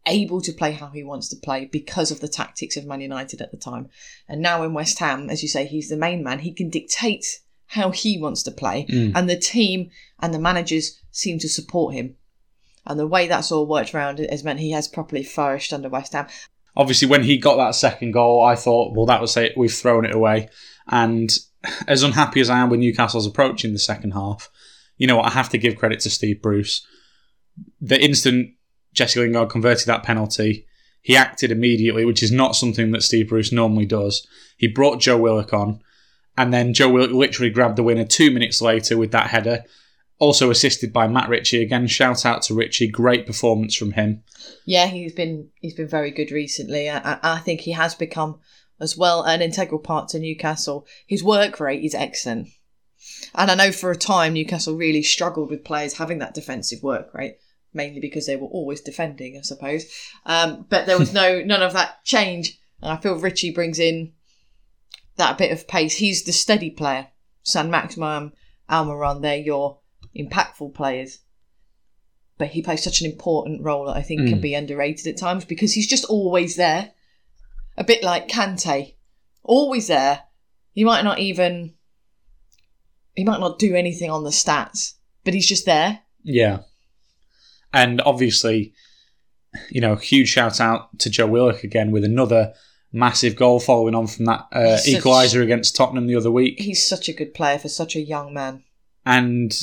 able 0.06 0.42
to 0.42 0.52
play 0.52 0.72
how 0.74 0.88
he 0.90 1.04
wants 1.04 1.30
to 1.30 1.36
play 1.38 1.66
because 1.66 2.12
of 2.12 2.20
the 2.20 2.28
tactics 2.28 2.76
of 2.76 2.86
Man 2.86 3.00
United 3.02 3.42
at 3.42 3.52
the 3.52 3.58
time. 3.58 3.90
And 4.28 4.42
now 4.42 4.64
in 4.64 4.74
West 4.74 5.00
Ham, 5.00 5.30
as 5.30 5.42
you 5.42 5.48
say, 5.48 5.66
he's 5.66 5.90
the 5.90 5.96
main 5.96 6.24
man. 6.24 6.40
He 6.40 6.52
can 6.54 6.70
dictate 6.70 7.26
how 7.68 7.90
he 7.92 8.20
wants 8.20 8.44
to 8.44 8.52
play, 8.52 8.86
Mm. 8.90 9.14
and 9.16 9.30
the 9.30 9.38
team 9.38 9.90
and 10.20 10.34
the 10.34 10.40
managers 10.40 11.00
seem 11.12 11.40
to 11.40 11.50
support 11.50 11.94
him. 11.96 12.16
And 12.86 13.00
the 13.00 13.08
way 13.08 13.28
that's 13.28 13.52
all 13.52 13.66
worked 13.66 13.96
around 13.96 14.20
has 14.20 14.44
meant 14.44 14.60
he 14.60 14.72
has 14.72 14.90
properly 14.90 15.24
flourished 15.24 15.72
under 15.72 15.88
West 15.90 16.12
Ham. 16.14 16.28
Obviously, 16.76 17.08
when 17.08 17.24
he 17.24 17.38
got 17.38 17.58
that 17.58 17.76
second 17.76 18.12
goal, 18.12 18.44
I 18.44 18.56
thought, 18.56 18.96
well, 18.96 19.06
that 19.06 19.22
was 19.22 19.38
it. 19.38 19.54
We've 19.56 19.74
thrown 19.74 20.06
it 20.06 20.16
away. 20.16 20.50
And 20.88 21.32
as 21.88 22.04
unhappy 22.04 22.42
as 22.42 22.50
I 22.50 22.60
am 22.60 22.70
with 22.70 22.80
Newcastle's 22.80 23.28
approach 23.28 23.64
in 23.64 23.74
the 23.74 23.80
second 23.80 24.12
half, 24.12 24.50
you 24.98 25.08
know 25.08 25.18
what? 25.18 25.28
I 25.28 25.32
have 25.32 25.50
to 25.50 25.58
give 25.58 25.76
credit 25.76 26.00
to 26.02 26.10
Steve 26.10 26.42
Bruce. 26.42 26.86
The 27.80 28.02
instant 28.02 28.54
Jesse 28.94 29.20
Lingard 29.20 29.50
converted 29.50 29.88
that 29.88 30.04
penalty, 30.04 30.66
he 31.02 31.16
acted 31.16 31.52
immediately, 31.52 32.06
which 32.06 32.24
is 32.24 32.32
not 32.32 32.56
something 32.56 32.92
that 32.92 33.04
Steve 33.04 33.30
Bruce 33.30 33.52
normally 33.52 33.86
does. 33.86 34.26
He 34.58 34.68
brought 34.68 35.02
Joe 35.02 35.18
Willock 35.18 35.54
on, 35.54 35.82
and 36.38 36.54
then 36.54 36.74
Joe 36.74 36.90
Willock 36.90 37.12
literally 37.12 37.50
grabbed 37.50 37.76
the 37.76 37.84
winner 37.84 38.06
two 38.06 38.32
minutes 38.32 38.62
later 38.62 38.98
with 38.98 39.12
that 39.12 39.28
header. 39.28 39.64
Also 40.20 40.50
assisted 40.50 40.94
by 40.94 41.08
Matt 41.08 41.30
Ritchie 41.30 41.62
again. 41.62 41.88
Shout 41.88 42.26
out 42.26 42.44
to 42.44 42.54
Ritchie, 42.54 42.88
great 42.88 43.26
performance 43.26 43.76
from 43.76 43.92
him. 43.94 44.24
Yeah, 44.66 44.88
he's 44.88 45.14
been 45.14 45.50
he's 45.60 45.74
been 45.74 45.88
very 45.88 46.12
good 46.12 46.32
recently. 46.32 46.90
I, 46.90 47.18
I, 47.22 47.40
think 47.40 47.62
he 47.62 47.72
has 47.72 47.96
become 47.96 48.40
as 48.80 48.96
well 48.96 49.24
an 49.24 49.42
integral 49.42 49.80
part 49.80 50.10
to 50.10 50.20
Newcastle. 50.20 50.86
His 51.08 51.24
work 51.24 51.60
rate 51.60 51.84
is 51.84 51.96
excellent, 51.96 52.50
and 53.34 53.50
I 53.50 53.56
know 53.56 53.72
for 53.72 53.92
a 53.92 53.98
time 53.98 54.34
Newcastle 54.34 54.76
really 54.76 55.04
struggled 55.04 55.50
with 55.50 55.66
players 55.66 55.94
having 55.94 56.20
that 56.20 56.34
defensive 56.34 56.84
work 56.84 57.14
rate, 57.14 57.38
mainly 57.74 58.00
because 58.00 58.26
they 58.26 58.36
were 58.36 58.48
always 58.48 58.82
defending, 58.82 59.38
I 59.38 59.42
suppose. 59.42 59.86
Um, 60.26 60.66
but 60.70 60.86
there 60.86 61.00
was 61.00 61.12
no 61.22 61.42
none 61.42 61.64
of 61.64 61.74
that 61.74 62.04
change, 62.06 62.60
and 62.82 62.92
I 62.92 62.98
feel 62.98 63.20
Ritchie 63.20 63.52
brings 63.52 63.80
in 63.80 64.14
that 65.18 65.38
bit 65.38 65.52
of 65.52 65.68
pace. 65.68 65.98
He's 65.98 66.24
the 66.24 66.32
steady 66.32 66.70
player. 66.70 67.08
Saint-Maximin, 67.44 68.32
Almiron, 68.70 69.22
they're 69.22 69.36
your 69.36 69.80
impactful 70.16 70.74
players 70.74 71.20
but 72.40 72.48
he 72.50 72.64
plays 72.64 72.84
such 72.84 73.00
an 73.00 73.10
important 73.10 73.62
role 73.62 73.86
that 73.86 73.96
I 73.96 74.02
think 74.02 74.28
can 74.28 74.40
Mm. 74.40 74.42
be 74.42 74.56
underrated 74.56 75.06
at 75.06 75.18
times 75.18 75.46
because 75.46 75.74
he's 75.74 75.88
just 75.88 76.04
always 76.06 76.56
there. 76.56 76.92
A 77.78 77.84
bit 77.84 78.04
like 78.04 78.28
Kante, 78.28 78.96
always 79.44 79.88
there. 79.88 80.24
He 80.74 80.84
might 80.84 81.04
not 81.04 81.20
even, 81.20 81.76
he 83.16 83.24
might 83.24 83.40
not 83.40 83.60
do 83.60 83.76
anything 83.76 84.10
on 84.10 84.24
the 84.24 84.32
stats, 84.32 84.94
but 85.24 85.36
he's 85.36 85.48
just 85.48 85.66
there. 85.66 86.00
Yeah. 86.24 86.62
And 87.72 88.02
obviously, 88.02 88.74
you 89.70 89.80
know, 89.80 89.96
huge 89.96 90.30
shout 90.30 90.60
out 90.60 90.98
to 91.00 91.12
Joe 91.12 91.28
Willock 91.28 91.64
again 91.64 91.92
with 91.92 92.04
another 92.04 92.54
massive 92.92 93.36
goal 93.36 93.60
following 93.60 93.94
on 93.94 94.08
from 94.08 94.26
that 94.26 94.48
uh, 94.52 94.80
equaliser 94.88 95.44
against 95.44 95.76
Tottenham 95.76 96.08
the 96.08 96.16
other 96.16 96.32
week. 96.32 96.60
He's 96.60 96.86
such 96.88 97.08
a 97.08 97.14
good 97.14 97.36
player 97.36 97.60
for 97.60 97.70
such 97.70 97.96
a 97.96 98.02
young 98.02 98.34
man. 98.34 98.64
And 99.06 99.56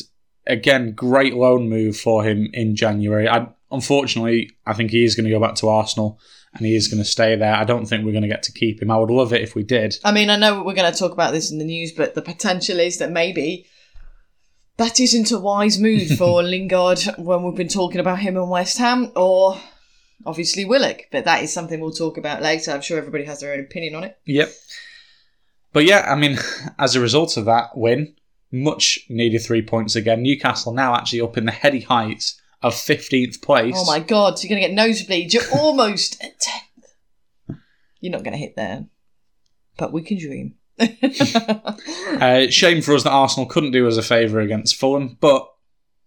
again, 0.51 0.93
great 0.93 1.35
loan 1.35 1.69
move 1.69 1.97
for 1.97 2.25
him 2.25 2.51
in 2.53 2.77
January. 2.77 3.29
I, 3.29 3.49
unfortunately, 3.71 4.51
I 4.67 4.75
think 4.75 4.91
he 4.91 5.05
is 5.05 5.15
going 5.15 5.25
to 5.25 5.31
go 5.31 5.41
back 5.41 5.55
to 5.57 5.69
Arsenal 5.69 6.21
and 6.55 6.67
he 6.67 6.75
is 6.75 6.89
going 6.89 7.03
to 7.03 7.09
stay 7.09 7.37
there. 7.37 7.55
I 7.55 7.65
don't 7.65 7.87
think 7.87 8.05
we're 8.05 8.13
going 8.13 8.23
to 8.23 8.29
get 8.29 8.43
to 8.45 8.53
keep 8.53 8.83
him. 8.83 8.91
I 8.91 8.99
would 8.99 9.11
love 9.11 9.33
it 9.33 9.43
if 9.43 9.55
we 9.55 9.63
did. 9.63 9.97
I 10.05 10.13
mean, 10.13 10.31
I 10.31 10.37
know 10.37 10.63
we're 10.63 10.75
going 10.75 10.93
to 10.93 10.99
talk 10.99 11.13
about 11.13 11.33
this 11.33 11.51
in 11.51 11.59
the 11.59 11.65
news, 11.65 11.93
but 11.93 12.15
the 12.15 12.23
potential 12.23 12.81
is 12.81 12.99
that 12.99 13.13
maybe 13.13 13.67
that 14.77 14.99
isn't 14.99 15.31
a 15.31 15.39
wise 15.39 15.79
move 15.79 16.09
for 16.19 16.43
Lingard 16.43 17.01
when 17.19 17.43
we've 17.43 17.57
been 17.57 17.69
talking 17.69 18.01
about 18.01 18.19
him 18.19 18.37
and 18.37 18.51
West 18.51 18.79
Ham, 18.79 19.13
or 19.15 19.61
obviously 20.27 20.65
Willock. 20.65 21.03
But 21.13 21.25
that 21.27 21.43
is 21.45 21.53
something 21.53 21.81
we'll 21.81 21.93
talk 21.93 22.19
about 22.19 22.43
later. 22.43 22.73
I'm 22.73 22.81
sure 22.81 22.99
everybody 22.99 23.25
has 23.25 23.41
their 23.41 23.53
own 23.53 23.61
opinion 23.61 23.95
on 23.95 24.05
it. 24.05 24.19
Yep. 24.25 24.53
But 25.73 25.85
yeah, 25.85 26.07
I 26.11 26.17
mean, 26.17 26.37
as 26.79 26.97
a 26.97 27.01
result 27.01 27.37
of 27.37 27.45
that 27.45 27.77
win, 27.77 28.17
much 28.53 29.01
needed 29.09 29.41
three 29.41 29.63
points 29.63 29.97
again. 29.97 30.23
Newcastle 30.23 30.73
now 30.73 30.95
actually 30.95 31.21
up 31.21 31.37
in 31.37 31.47
the 31.47 31.53
heady 31.53 31.81
heights 31.81 32.41
of 32.63 32.75
15th 32.75 33.41
place. 33.43 33.75
Oh 33.77 33.87
my 33.87 34.01
god, 34.01 34.39
so 34.39 34.47
you're 34.47 34.59
going 34.59 34.63
to 34.63 34.75
get 34.75 34.89
nosebleeds. 34.89 35.33
You're 35.33 35.51
almost 35.59 36.23
at 36.23 36.41
10th. 36.41 37.59
You're 38.01 38.13
not 38.13 38.23
going 38.23 38.33
to 38.33 38.39
hit 38.39 38.57
there, 38.57 38.87
but 39.77 39.93
we 39.93 40.03
can 40.03 40.19
dream. 40.19 40.55
Uh, 42.21 42.49
shame 42.51 42.83
for 42.83 42.95
us 42.95 43.05
that 43.05 43.13
Arsenal 43.13 43.47
couldn't 43.47 43.71
do 43.71 43.87
us 43.87 43.97
a 43.97 44.03
favour 44.03 44.41
against 44.41 44.77
Fulham, 44.77 45.17
but 45.21 45.49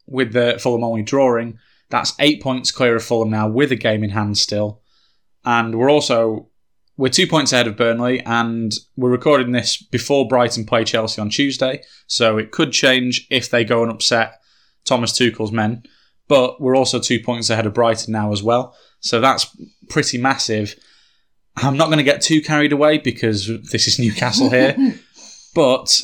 with 0.06 0.34
the 0.34 0.60
Fulham 0.60 0.84
only 0.84 1.02
drawing, 1.02 1.58
that's 1.90 2.14
eight 2.20 2.42
points 2.42 2.72
clear 2.72 2.96
of 2.96 3.04
Fulham 3.04 3.32
now 3.32 3.48
with 3.48 3.72
a 3.72 3.76
game 3.76 4.04
in 4.04 4.12
hand 4.12 4.38
still. 4.38 4.82
And 5.46 5.80
we're 5.80 5.90
also 5.90 6.50
we're 6.98 7.10
two 7.10 7.28
points 7.28 7.52
ahead 7.52 7.68
of 7.68 7.76
Burnley, 7.76 8.20
and 8.22 8.72
we're 8.96 9.10
recording 9.10 9.52
this 9.52 9.82
before 9.82 10.28
Brighton 10.28 10.66
play 10.66 10.84
Chelsea 10.84 11.20
on 11.20 11.30
Tuesday, 11.30 11.82
so 12.08 12.38
it 12.38 12.52
could 12.52 12.72
change 12.72 13.28
if 13.32 13.50
they 13.50 13.64
go 13.64 13.82
and 13.82 13.92
upset 13.92 14.42
Thomas 14.86 15.14
Tuchel's 15.14 15.52
men. 15.52 15.84
But 16.28 16.62
we're 16.62 16.76
also 16.76 17.00
two 17.00 17.20
points 17.20 17.50
ahead 17.50 17.66
of 17.66 17.74
Brighton 17.74 18.14
now 18.14 18.32
as 18.32 18.44
well, 18.44 18.76
so 19.00 19.20
that's 19.20 19.56
pretty 19.90 20.18
massive. 20.18 20.76
I'm 21.58 21.78
not 21.78 21.88
going 21.88 21.98
to 21.98 22.04
get 22.04 22.22
too 22.22 22.42
carried 22.42 22.74
away 22.74 22.98
because 23.00 23.48
this 23.72 23.88
is 23.88 24.00
Newcastle 24.00 24.50
here, 24.50 24.76
but 25.56 26.02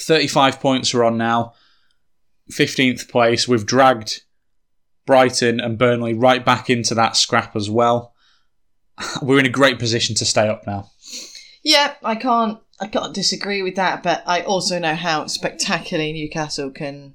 35 0.00 0.60
points 0.60 0.94
are 0.94 1.04
on 1.04 1.18
now, 1.18 1.52
15th 2.50 3.08
place. 3.08 3.46
We've 3.46 3.66
dragged 3.66 4.22
Brighton 5.06 5.60
and 5.60 5.78
Burnley 5.78 6.14
right 6.14 6.44
back 6.44 6.70
into 6.70 6.94
that 6.94 7.16
scrap 7.16 7.54
as 7.56 7.70
well. 7.70 8.14
We're 9.22 9.40
in 9.40 9.46
a 9.46 9.50
great 9.50 9.78
position 9.78 10.14
to 10.16 10.24
stay 10.24 10.48
up 10.48 10.66
now. 10.66 10.90
Yeah, 11.62 11.94
I 12.02 12.14
can't 12.14 12.60
I 12.80 12.86
can't 12.86 13.14
disagree 13.14 13.62
with 13.62 13.74
that, 13.76 14.02
but 14.02 14.22
I 14.26 14.42
also 14.42 14.78
know 14.78 14.94
how 14.94 15.26
spectacularly 15.26 16.12
Newcastle 16.12 16.70
can 16.70 17.14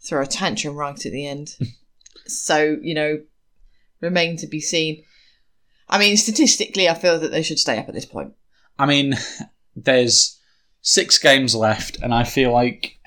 throw 0.00 0.22
a 0.22 0.26
tantrum 0.26 0.74
right 0.74 1.04
at 1.04 1.12
the 1.12 1.26
end. 1.26 1.54
so, 2.26 2.78
you 2.80 2.94
know, 2.94 3.20
remain 4.00 4.36
to 4.38 4.46
be 4.46 4.60
seen. 4.60 5.04
I 5.88 5.98
mean, 5.98 6.16
statistically 6.16 6.88
I 6.88 6.94
feel 6.94 7.18
that 7.18 7.30
they 7.30 7.42
should 7.42 7.58
stay 7.58 7.78
up 7.78 7.88
at 7.88 7.94
this 7.94 8.06
point. 8.06 8.34
I 8.78 8.86
mean, 8.86 9.14
there's 9.76 10.38
six 10.80 11.18
games 11.18 11.54
left, 11.54 11.98
and 12.00 12.14
I 12.14 12.24
feel 12.24 12.52
like 12.52 12.98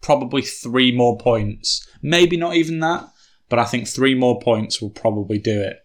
probably 0.00 0.42
three 0.42 0.92
more 0.92 1.18
points. 1.18 1.86
Maybe 2.00 2.36
not 2.36 2.54
even 2.54 2.80
that, 2.80 3.08
but 3.48 3.58
I 3.58 3.64
think 3.64 3.86
three 3.86 4.14
more 4.14 4.40
points 4.40 4.80
will 4.80 4.90
probably 4.90 5.38
do 5.38 5.60
it. 5.60 5.78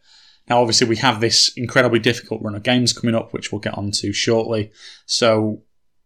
Now, 0.51 0.59
obviously, 0.59 0.89
we 0.89 0.97
have 0.97 1.21
this 1.21 1.49
incredibly 1.55 1.99
difficult 1.99 2.41
run 2.41 2.55
of 2.55 2.63
games 2.63 2.91
coming 2.91 3.15
up, 3.15 3.31
which 3.31 3.53
we'll 3.53 3.61
get 3.61 3.77
onto 3.77 4.11
shortly. 4.11 4.69
So 5.05 5.61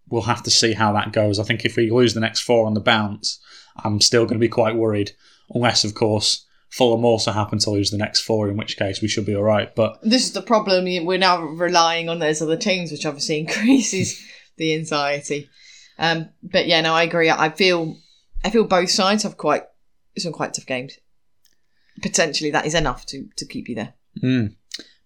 we'll 0.08 0.22
have 0.22 0.44
to 0.44 0.52
see 0.52 0.74
how 0.74 0.94
that 0.94 1.14
goes. 1.14 1.40
I 1.40 1.44
think 1.44 1.66
if 1.66 1.76
we 1.76 1.90
lose 1.90 2.14
the 2.14 2.20
next 2.20 2.42
four 2.42 2.68
on 2.68 2.76
the 2.76 2.80
bounce, 2.80 3.40
I'm 3.84 4.00
still 4.00 4.26
going 4.26 4.36
to 4.36 4.46
be 4.46 4.48
quite 4.48 4.76
worried, 4.76 5.14
unless, 5.50 5.84
of 5.84 5.96
course, 5.96 6.46
Fulham 6.70 7.04
also 7.06 7.32
happen 7.32 7.58
to 7.58 7.72
lose 7.72 7.90
the 7.90 7.98
next 7.98 8.22
four, 8.22 8.48
in 8.48 8.56
which 8.56 8.78
case 8.78 9.02
we 9.02 9.08
should 9.08 9.26
be 9.26 9.36
all 9.36 9.42
right. 9.42 9.74
But 9.74 9.98
This 10.04 10.26
is 10.26 10.34
the 10.34 10.44
problem. 10.44 10.86
We're 11.08 11.18
now 11.18 11.42
relying 11.42 12.08
on 12.08 12.20
those 12.20 12.40
other 12.40 12.56
teams, 12.56 12.92
which 12.92 13.08
obviously 13.08 13.40
increases 13.48 14.24
the 14.58 14.76
anxiety. 14.76 15.50
Um, 15.98 16.30
but 16.44 16.68
yeah, 16.68 16.82
no, 16.82 16.94
I 16.94 17.02
agree. 17.02 17.32
I 17.32 17.50
feel 17.50 17.98
I 18.44 18.52
feel 18.52 18.66
both 18.66 18.92
sides 18.92 19.24
have 19.24 19.38
quite 19.38 19.64
some 20.20 20.34
quite 20.34 20.54
tough 20.54 20.68
games. 20.68 21.00
Potentially, 22.04 22.52
that 22.52 22.68
is 22.68 22.76
enough 22.76 23.08
to 23.08 23.28
to 23.38 23.48
keep 23.48 23.68
you 23.68 23.74
there. 23.74 23.96
Mm. 24.24 24.56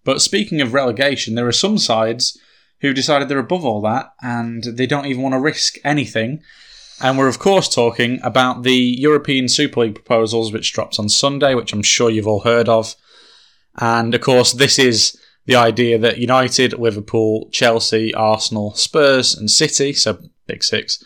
But 0.04 0.22
speaking 0.22 0.60
of 0.60 0.74
relegation, 0.74 1.34
there 1.34 1.46
are 1.46 1.52
some 1.52 1.78
sides 1.78 2.38
who've 2.80 2.94
decided 2.94 3.28
they're 3.28 3.38
above 3.38 3.64
all 3.64 3.80
that 3.82 4.12
and 4.22 4.64
they 4.64 4.86
don't 4.86 5.06
even 5.06 5.22
want 5.22 5.34
to 5.34 5.40
risk 5.40 5.76
anything. 5.84 6.42
And 7.02 7.16
we're, 7.16 7.28
of 7.28 7.38
course, 7.38 7.68
talking 7.68 8.20
about 8.22 8.62
the 8.62 8.74
European 8.74 9.48
Super 9.48 9.80
League 9.80 9.94
proposals, 9.94 10.52
which 10.52 10.72
drops 10.72 10.98
on 10.98 11.08
Sunday, 11.08 11.54
which 11.54 11.72
I'm 11.72 11.82
sure 11.82 12.10
you've 12.10 12.26
all 12.26 12.40
heard 12.40 12.68
of. 12.68 12.94
And, 13.78 14.14
of 14.14 14.20
course, 14.20 14.52
this 14.52 14.78
is 14.78 15.18
the 15.46 15.56
idea 15.56 15.98
that 15.98 16.18
United, 16.18 16.74
Liverpool, 16.74 17.48
Chelsea, 17.52 18.12
Arsenal, 18.14 18.74
Spurs, 18.74 19.34
and 19.34 19.50
City, 19.50 19.94
so 19.94 20.18
Big 20.46 20.62
Six, 20.62 21.02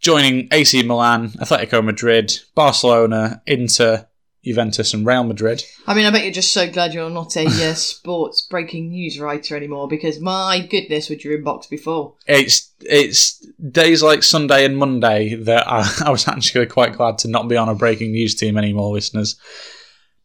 joining 0.00 0.48
AC 0.52 0.82
Milan, 0.82 1.30
Atletico 1.30 1.82
Madrid, 1.82 2.38
Barcelona, 2.54 3.42
Inter, 3.46 4.06
Juventus, 4.44 4.94
and 4.94 5.06
Real 5.06 5.24
Madrid. 5.24 5.64
I 5.86 5.94
mean, 5.94 6.06
I 6.06 6.10
bet 6.10 6.22
you're 6.22 6.32
just 6.32 6.52
so 6.52 6.70
glad 6.70 6.94
you're 6.94 7.10
not 7.10 7.36
a 7.36 7.46
uh, 7.46 7.74
sports 7.74 8.42
breaking 8.42 8.90
news 8.90 9.18
writer 9.18 9.56
anymore 9.56 9.88
because 9.88 10.20
my 10.20 10.60
goodness, 10.60 11.08
would 11.08 11.24
your 11.24 11.38
inbox 11.38 11.68
be 11.68 11.76
full? 11.76 12.18
It's 12.26 12.70
it's 12.80 13.44
days 13.70 14.02
like 14.02 14.22
Sunday 14.22 14.64
and 14.64 14.76
Monday 14.76 15.34
that 15.34 15.66
I, 15.66 15.90
I 16.06 16.10
was 16.10 16.28
actually 16.28 16.66
quite 16.66 16.96
glad 16.96 17.18
to 17.18 17.28
not 17.28 17.48
be 17.48 17.56
on 17.56 17.68
a 17.68 17.74
breaking 17.74 18.12
news 18.12 18.34
team 18.34 18.56
anymore, 18.56 18.92
listeners. 18.92 19.36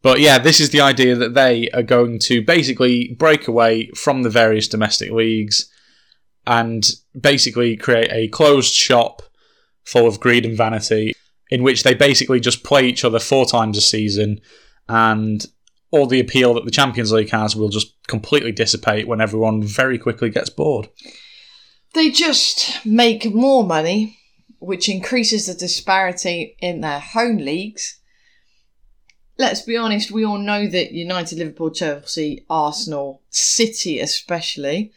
But 0.02 0.20
yeah, 0.20 0.38
this 0.38 0.60
is 0.60 0.70
the 0.70 0.80
idea 0.80 1.14
that 1.16 1.34
they 1.34 1.68
are 1.70 1.82
going 1.82 2.18
to 2.20 2.42
basically 2.42 3.14
break 3.18 3.48
away 3.48 3.90
from 3.94 4.22
the 4.22 4.30
various 4.30 4.66
domestic 4.66 5.10
leagues 5.10 5.70
and 6.46 6.88
basically 7.18 7.76
create 7.76 8.10
a 8.10 8.28
closed 8.28 8.72
shop 8.72 9.22
full 9.84 10.06
of 10.06 10.20
greed 10.20 10.46
and 10.46 10.56
vanity 10.56 11.12
in 11.50 11.62
which 11.62 11.82
they 11.82 11.94
basically 11.94 12.40
just 12.40 12.64
play 12.64 12.86
each 12.86 13.04
other 13.04 13.18
four 13.18 13.44
times 13.44 13.76
a 13.76 13.80
season 13.80 14.40
and 14.88 15.46
all 15.90 16.06
the 16.06 16.20
appeal 16.20 16.54
that 16.54 16.64
the 16.64 16.70
Champions 16.70 17.12
League 17.12 17.30
has 17.30 17.56
will 17.56 17.68
just 17.68 17.94
completely 18.06 18.52
dissipate 18.52 19.08
when 19.08 19.20
everyone 19.20 19.62
very 19.62 19.98
quickly 19.98 20.30
gets 20.30 20.50
bored. 20.50 20.88
They 21.94 22.10
just 22.10 22.84
make 22.86 23.34
more 23.34 23.64
money, 23.64 24.18
which 24.60 24.88
increases 24.88 25.46
the 25.46 25.54
disparity 25.54 26.56
in 26.60 26.80
their 26.80 27.00
home 27.00 27.38
leagues. 27.38 27.98
Let's 29.36 29.62
be 29.62 29.76
honest, 29.76 30.12
we 30.12 30.24
all 30.24 30.38
know 30.38 30.68
that 30.68 30.92
United, 30.92 31.38
Liverpool, 31.38 31.70
Chelsea, 31.70 32.44
Arsenal, 32.48 33.22
City 33.30 33.98
especially, 33.98 34.92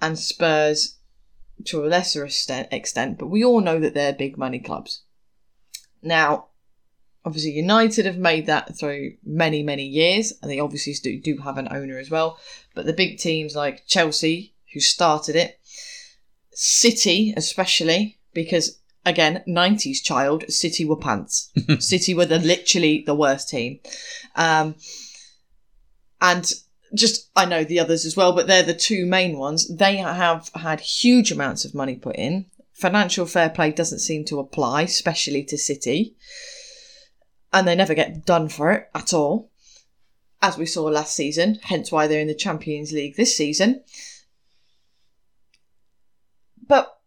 and 0.00 0.18
Spurs 0.18 0.98
to 1.64 1.84
a 1.84 1.86
lesser 1.86 2.24
extent, 2.24 3.18
but 3.18 3.28
we 3.28 3.44
all 3.44 3.60
know 3.60 3.80
that 3.80 3.94
they're 3.94 4.12
big 4.12 4.36
money 4.36 4.58
clubs. 4.58 5.03
Now, 6.04 6.46
obviously, 7.24 7.52
United 7.52 8.06
have 8.06 8.18
made 8.18 8.46
that 8.46 8.78
through 8.78 9.14
many, 9.24 9.62
many 9.62 9.84
years, 9.84 10.32
and 10.40 10.50
they 10.50 10.60
obviously 10.60 10.94
do, 11.02 11.18
do 11.18 11.42
have 11.42 11.58
an 11.58 11.68
owner 11.70 11.98
as 11.98 12.10
well. 12.10 12.38
But 12.74 12.86
the 12.86 12.92
big 12.92 13.18
teams 13.18 13.56
like 13.56 13.86
Chelsea, 13.86 14.54
who 14.72 14.80
started 14.80 15.34
it, 15.34 15.58
City 16.52 17.34
especially, 17.36 18.18
because 18.32 18.78
again, 19.04 19.42
90s 19.46 20.02
child, 20.02 20.44
City 20.48 20.84
were 20.84 20.96
pants. 20.96 21.50
City 21.78 22.14
were 22.14 22.26
the 22.26 22.38
literally 22.38 23.02
the 23.06 23.14
worst 23.14 23.48
team. 23.48 23.80
Um, 24.36 24.76
and 26.20 26.50
just, 26.94 27.28
I 27.36 27.44
know 27.44 27.64
the 27.64 27.80
others 27.80 28.04
as 28.04 28.16
well, 28.16 28.32
but 28.32 28.46
they're 28.46 28.62
the 28.62 28.74
two 28.74 29.04
main 29.04 29.36
ones. 29.36 29.68
They 29.68 29.96
have 29.96 30.50
had 30.54 30.80
huge 30.80 31.32
amounts 31.32 31.64
of 31.64 31.74
money 31.74 31.96
put 31.96 32.16
in. 32.16 32.46
Financial 32.74 33.24
fair 33.24 33.50
play 33.50 33.70
doesn't 33.70 34.00
seem 34.00 34.24
to 34.26 34.40
apply, 34.40 34.82
especially 34.82 35.44
to 35.44 35.56
City. 35.56 36.16
And 37.52 37.66
they 37.66 37.76
never 37.76 37.94
get 37.94 38.26
done 38.26 38.48
for 38.48 38.72
it 38.72 38.90
at 38.94 39.14
all, 39.14 39.50
as 40.42 40.58
we 40.58 40.66
saw 40.66 40.82
last 40.82 41.14
season, 41.14 41.60
hence 41.62 41.90
why 41.90 42.06
they're 42.06 42.20
in 42.20 42.26
the 42.26 42.34
Champions 42.34 42.92
League 42.92 43.16
this 43.16 43.36
season. 43.36 43.82
But 46.66 46.98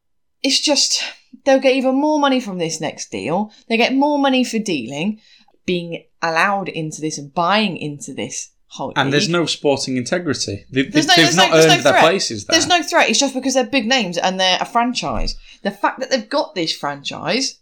it's 0.41 0.61
just, 0.61 1.03
they'll 1.43 1.59
get 1.59 1.75
even 1.75 1.99
more 1.99 2.19
money 2.19 2.39
from 2.39 2.57
this 2.57 2.79
next 2.79 3.11
deal. 3.11 3.51
They 3.67 3.75
get 3.75 3.93
more 3.93 4.17
money 4.17 4.43
for 4.45 4.59
dealing, 4.59 5.19
being 5.65 6.05
allowed 6.21 6.69
into 6.69 7.01
this 7.01 7.17
and 7.17 7.33
buying 7.33 7.75
into 7.75 8.13
this 8.13 8.51
whole 8.67 8.93
And 8.95 9.11
there's 9.11 9.29
no 9.29 9.45
sporting 9.45 9.97
integrity. 9.97 10.65
They, 10.69 10.83
they, 10.83 11.01
no- 11.01 11.13
have 11.13 11.35
not 11.35 11.49
no- 11.49 11.55
there's 11.55 11.67
no 11.67 11.73
earned 11.73 11.83
their 11.83 12.01
places 12.01 12.45
there. 12.45 12.53
There's 12.53 12.67
no 12.67 12.83
threat. 12.83 13.09
It's 13.09 13.19
just 13.19 13.33
because 13.33 13.53
they're 13.53 13.65
big 13.65 13.87
names 13.87 14.17
and 14.17 14.39
they're 14.39 14.57
a 14.59 14.65
franchise. 14.65 15.35
The 15.63 15.71
fact 15.71 15.99
that 15.99 16.09
they've 16.09 16.29
got 16.29 16.55
this 16.55 16.75
franchise 16.75 17.59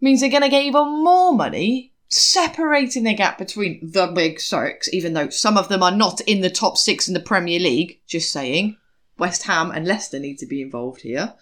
means 0.00 0.20
they're 0.20 0.30
going 0.30 0.42
to 0.42 0.48
get 0.48 0.64
even 0.64 1.02
more 1.04 1.34
money, 1.34 1.92
separating 2.08 3.04
the 3.04 3.14
gap 3.14 3.38
between 3.38 3.80
the 3.82 4.06
big 4.06 4.40
six, 4.40 4.88
even 4.92 5.14
though 5.14 5.28
some 5.30 5.56
of 5.58 5.68
them 5.68 5.82
are 5.82 5.90
not 5.90 6.20
in 6.22 6.40
the 6.40 6.50
top 6.50 6.76
six 6.76 7.08
in 7.08 7.14
the 7.14 7.20
Premier 7.20 7.58
League. 7.58 8.00
Just 8.06 8.30
saying. 8.30 8.76
West 9.18 9.44
Ham 9.44 9.70
and 9.70 9.86
Leicester 9.86 10.18
need 10.18 10.38
to 10.38 10.46
be 10.46 10.60
involved 10.60 11.00
here. 11.00 11.34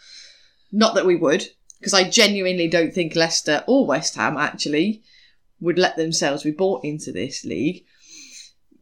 Not 0.70 0.94
that 0.94 1.06
we 1.06 1.16
would, 1.16 1.48
because 1.78 1.92
I 1.94 2.08
genuinely 2.08 2.68
don't 2.68 2.94
think 2.94 3.16
Leicester 3.16 3.64
or 3.66 3.86
West 3.86 4.14
Ham 4.14 4.36
actually 4.36 5.02
would 5.60 5.78
let 5.78 5.96
themselves 5.96 6.44
be 6.44 6.50
bought 6.50 6.84
into 6.84 7.10
this 7.10 7.44
league 7.44 7.84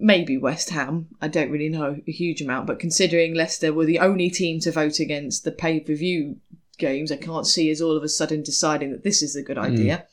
maybe 0.02 0.37
West 0.37 0.71
Ham. 0.71 1.06
I 1.21 1.28
don't 1.28 1.50
really 1.50 1.68
know 1.68 1.97
a 2.06 2.12
huge 2.12 2.42
amount, 2.42 2.66
but 2.66 2.80
considering 2.80 3.35
Leicester 3.35 3.73
were 3.73 3.87
the 3.87 4.00
only 4.00 4.28
team 4.28 4.59
to 4.61 4.73
vote 4.73 4.99
against 4.99 5.44
the 5.44 5.52
pay 5.52 5.80
per 5.80 5.94
view 5.94 6.37
games, 6.76 7.12
I 7.12 7.16
can't 7.16 7.47
see 7.47 7.71
us 7.71 7.80
all 7.80 7.97
of 7.97 8.02
a 8.02 8.09
sudden 8.09 8.42
deciding 8.42 8.90
that 8.90 9.04
this 9.04 9.23
is 9.23 9.37
a 9.37 9.42
good 9.42 9.56
hmm. 9.56 9.64
idea. 9.64 10.06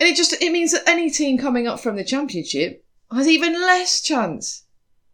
And 0.00 0.08
it 0.08 0.16
just 0.16 0.32
it 0.32 0.50
means 0.50 0.72
that 0.72 0.88
any 0.88 1.10
team 1.10 1.38
coming 1.38 1.68
up 1.68 1.78
from 1.78 1.96
the 1.96 2.04
championship 2.04 2.84
has 3.12 3.28
even 3.28 3.52
less 3.52 4.00
chance 4.00 4.64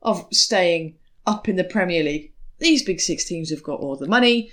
of 0.03 0.26
staying 0.33 0.97
up 1.26 1.49
in 1.49 1.57
the 1.57 1.64
Premier 1.64 2.05
League. 2.05 2.33
These 2.59 2.85
big 2.85 3.00
six 3.00 3.25
teams 3.25 3.50
have 3.50 3.62
got 3.62 3.81
all 3.81 3.97
the 3.97 4.07
money. 4.07 4.50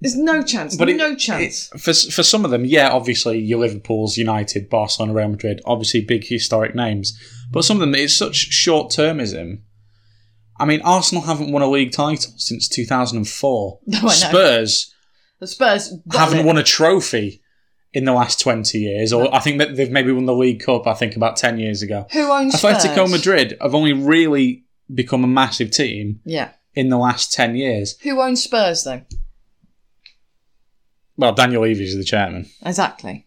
There's 0.00 0.16
no 0.16 0.42
chance. 0.42 0.76
But 0.76 0.90
it- 0.90 0.96
no 0.96 1.14
chance. 1.16 1.70
it- 1.74 1.80
for 1.80 1.92
for 1.94 2.22
some 2.22 2.44
of 2.44 2.50
them, 2.50 2.64
yeah, 2.64 2.90
obviously 2.90 3.38
your 3.38 3.60
Liverpool's, 3.60 4.16
United, 4.16 4.68
Barcelona, 4.68 5.14
Real 5.14 5.28
Madrid, 5.28 5.60
obviously 5.64 6.00
big 6.02 6.26
historic 6.26 6.74
names. 6.74 7.18
But 7.50 7.64
some 7.64 7.76
of 7.78 7.80
them, 7.80 7.94
it's 7.94 8.14
such 8.14 8.36
short 8.36 8.90
termism. 8.90 9.60
I 10.58 10.64
mean, 10.64 10.80
Arsenal 10.82 11.24
haven't 11.24 11.52
won 11.52 11.62
a 11.62 11.68
league 11.70 11.92
title 11.92 12.32
since 12.36 12.68
2004. 12.68 13.80
No. 13.86 14.08
Spurs 14.08 14.92
the 15.38 15.46
Spurs 15.46 15.92
haven't 16.12 16.38
it. 16.40 16.44
won 16.46 16.56
a 16.56 16.62
trophy 16.62 17.42
in 17.92 18.04
the 18.04 18.12
last 18.12 18.40
20 18.40 18.78
years, 18.78 19.12
or 19.12 19.32
I 19.34 19.38
think 19.40 19.58
that 19.58 19.76
they've 19.76 19.90
maybe 19.90 20.12
won 20.12 20.24
the 20.26 20.34
League 20.34 20.60
Cup. 20.60 20.86
I 20.86 20.94
think 20.94 21.14
about 21.16 21.36
10 21.36 21.58
years 21.58 21.82
ago. 21.82 22.06
Who 22.12 22.30
owns 22.30 22.54
Atletico 22.54 22.94
Spurs? 23.06 23.10
Madrid 23.10 23.56
have 23.60 23.74
only 23.74 23.92
really 23.94 24.64
become 24.94 25.24
a 25.24 25.26
massive 25.26 25.70
team 25.70 26.20
Yeah. 26.24 26.50
in 26.74 26.88
the 26.90 26.96
last 26.98 27.32
10 27.32 27.54
years. 27.56 27.96
Who 28.02 28.20
owns 28.20 28.42
Spurs 28.42 28.84
though? 28.84 29.02
Well, 31.16 31.32
Daniel 31.32 31.62
Levy 31.62 31.84
is 31.84 31.96
the 31.96 32.04
chairman. 32.04 32.46
Exactly. 32.64 33.26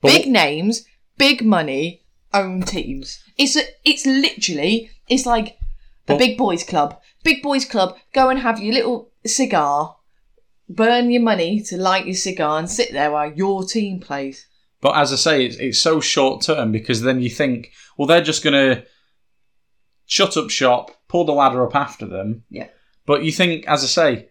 But 0.00 0.12
big 0.12 0.26
names, 0.28 0.84
big 1.18 1.44
money, 1.44 2.02
own 2.32 2.62
teams. 2.62 3.22
It's 3.36 3.56
a, 3.56 3.62
it's 3.84 4.06
literally 4.06 4.90
it's 5.08 5.26
like 5.26 5.58
the 6.06 6.14
But- 6.14 6.18
big 6.18 6.38
boys 6.38 6.64
club. 6.64 7.00
Big 7.22 7.42
boys 7.42 7.64
club. 7.64 7.96
Go 8.12 8.28
and 8.28 8.38
have 8.40 8.60
your 8.60 8.74
little 8.74 9.10
cigar, 9.24 9.96
burn 10.68 11.10
your 11.10 11.22
money 11.22 11.60
to 11.62 11.76
light 11.78 12.04
your 12.06 12.14
cigar, 12.14 12.58
and 12.58 12.68
sit 12.70 12.92
there 12.92 13.10
while 13.10 13.32
your 13.32 13.64
team 13.64 13.98
plays. 14.00 14.46
But 14.82 14.96
as 14.96 15.10
I 15.10 15.16
say, 15.16 15.46
it's, 15.46 15.56
it's 15.56 15.78
so 15.78 16.00
short 16.00 16.42
term 16.42 16.70
because 16.70 17.00
then 17.00 17.22
you 17.22 17.30
think, 17.30 17.72
well, 17.96 18.06
they're 18.06 18.22
just 18.22 18.44
going 18.44 18.52
to 18.52 18.84
shut 20.04 20.36
up 20.36 20.50
shop, 20.50 20.90
pull 21.08 21.24
the 21.24 21.32
ladder 21.32 21.64
up 21.66 21.74
after 21.74 22.04
them. 22.04 22.44
Yeah. 22.50 22.68
But 23.06 23.24
you 23.24 23.32
think, 23.32 23.66
as 23.66 23.82
I 23.82 23.86
say, 23.86 24.28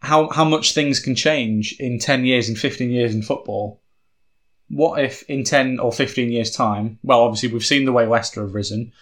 how 0.00 0.28
how 0.30 0.44
much 0.44 0.74
things 0.74 1.00
can 1.00 1.14
change 1.14 1.74
in 1.78 1.98
ten 1.98 2.24
years, 2.24 2.48
and 2.48 2.58
fifteen 2.58 2.90
years 2.90 3.14
in 3.14 3.22
football. 3.22 3.82
What 4.68 5.02
if 5.02 5.22
in 5.24 5.44
ten 5.44 5.78
or 5.78 5.92
fifteen 5.92 6.30
years' 6.30 6.50
time? 6.50 6.98
Well, 7.02 7.20
obviously 7.20 7.52
we've 7.52 7.64
seen 7.64 7.84
the 7.84 7.92
way 7.92 8.06
Leicester 8.06 8.42
have 8.42 8.54
risen. 8.54 8.92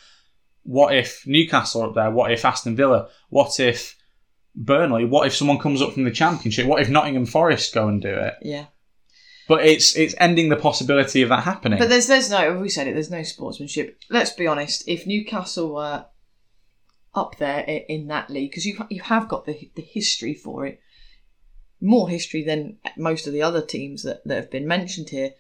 What 0.63 0.95
if 0.95 1.27
Newcastle 1.27 1.83
are 1.83 1.89
up 1.89 1.95
there? 1.95 2.11
What 2.11 2.33
if 2.33 2.45
Aston 2.45 2.77
Villa? 2.77 3.09
What 3.29 3.61
if 3.61 3.97
Burnley? 4.55 5.05
What 5.05 5.27
if 5.27 5.35
someone 5.35 5.59
comes 5.59 5.83
up 5.83 5.93
from 5.93 6.05
the 6.05 6.11
Championship? 6.11 6.67
What 6.67 6.81
if 6.81 6.89
Nottingham 6.89 7.27
Forest 7.27 7.75
go 7.75 7.89
and 7.89 8.01
do 8.01 8.09
it? 8.09 8.35
Yeah. 8.41 8.67
But 9.47 9.67
it's 9.67 9.95
it's 9.97 10.15
ending 10.19 10.49
the 10.49 10.57
possibility 10.57 11.21
of 11.23 11.29
that 11.29 11.45
happening. 11.45 11.79
But 11.79 11.91
there's 11.91 12.07
there's 12.07 12.31
no 12.31 12.59
we 12.59 12.69
said 12.69 12.87
it. 12.87 12.95
There's 12.95 13.11
no 13.11 13.23
sportsmanship. 13.23 14.01
Let's 14.09 14.31
be 14.31 14.47
honest. 14.47 14.89
If 14.89 15.07
Newcastle 15.07 15.75
were 15.75 16.07
up 17.15 17.37
there 17.39 17.61
in 17.61 18.09
that 18.09 18.31
league, 18.31 18.51
because 18.51 18.67
you 18.67 18.79
you 18.91 19.03
have 19.03 19.29
got 19.29 19.45
the 19.45 19.71
the 19.75 19.83
history 19.83 20.35
for 20.35 20.67
it, 20.67 20.81
more 21.81 22.09
history 22.09 22.43
than 22.43 22.79
most 22.97 23.27
of 23.27 23.33
the 23.33 23.43
other 23.43 23.63
teams 23.63 24.03
that, 24.03 24.23
that 24.25 24.37
have 24.37 24.51
been 24.51 24.67
mentioned 24.67 25.11
here. 25.11 25.31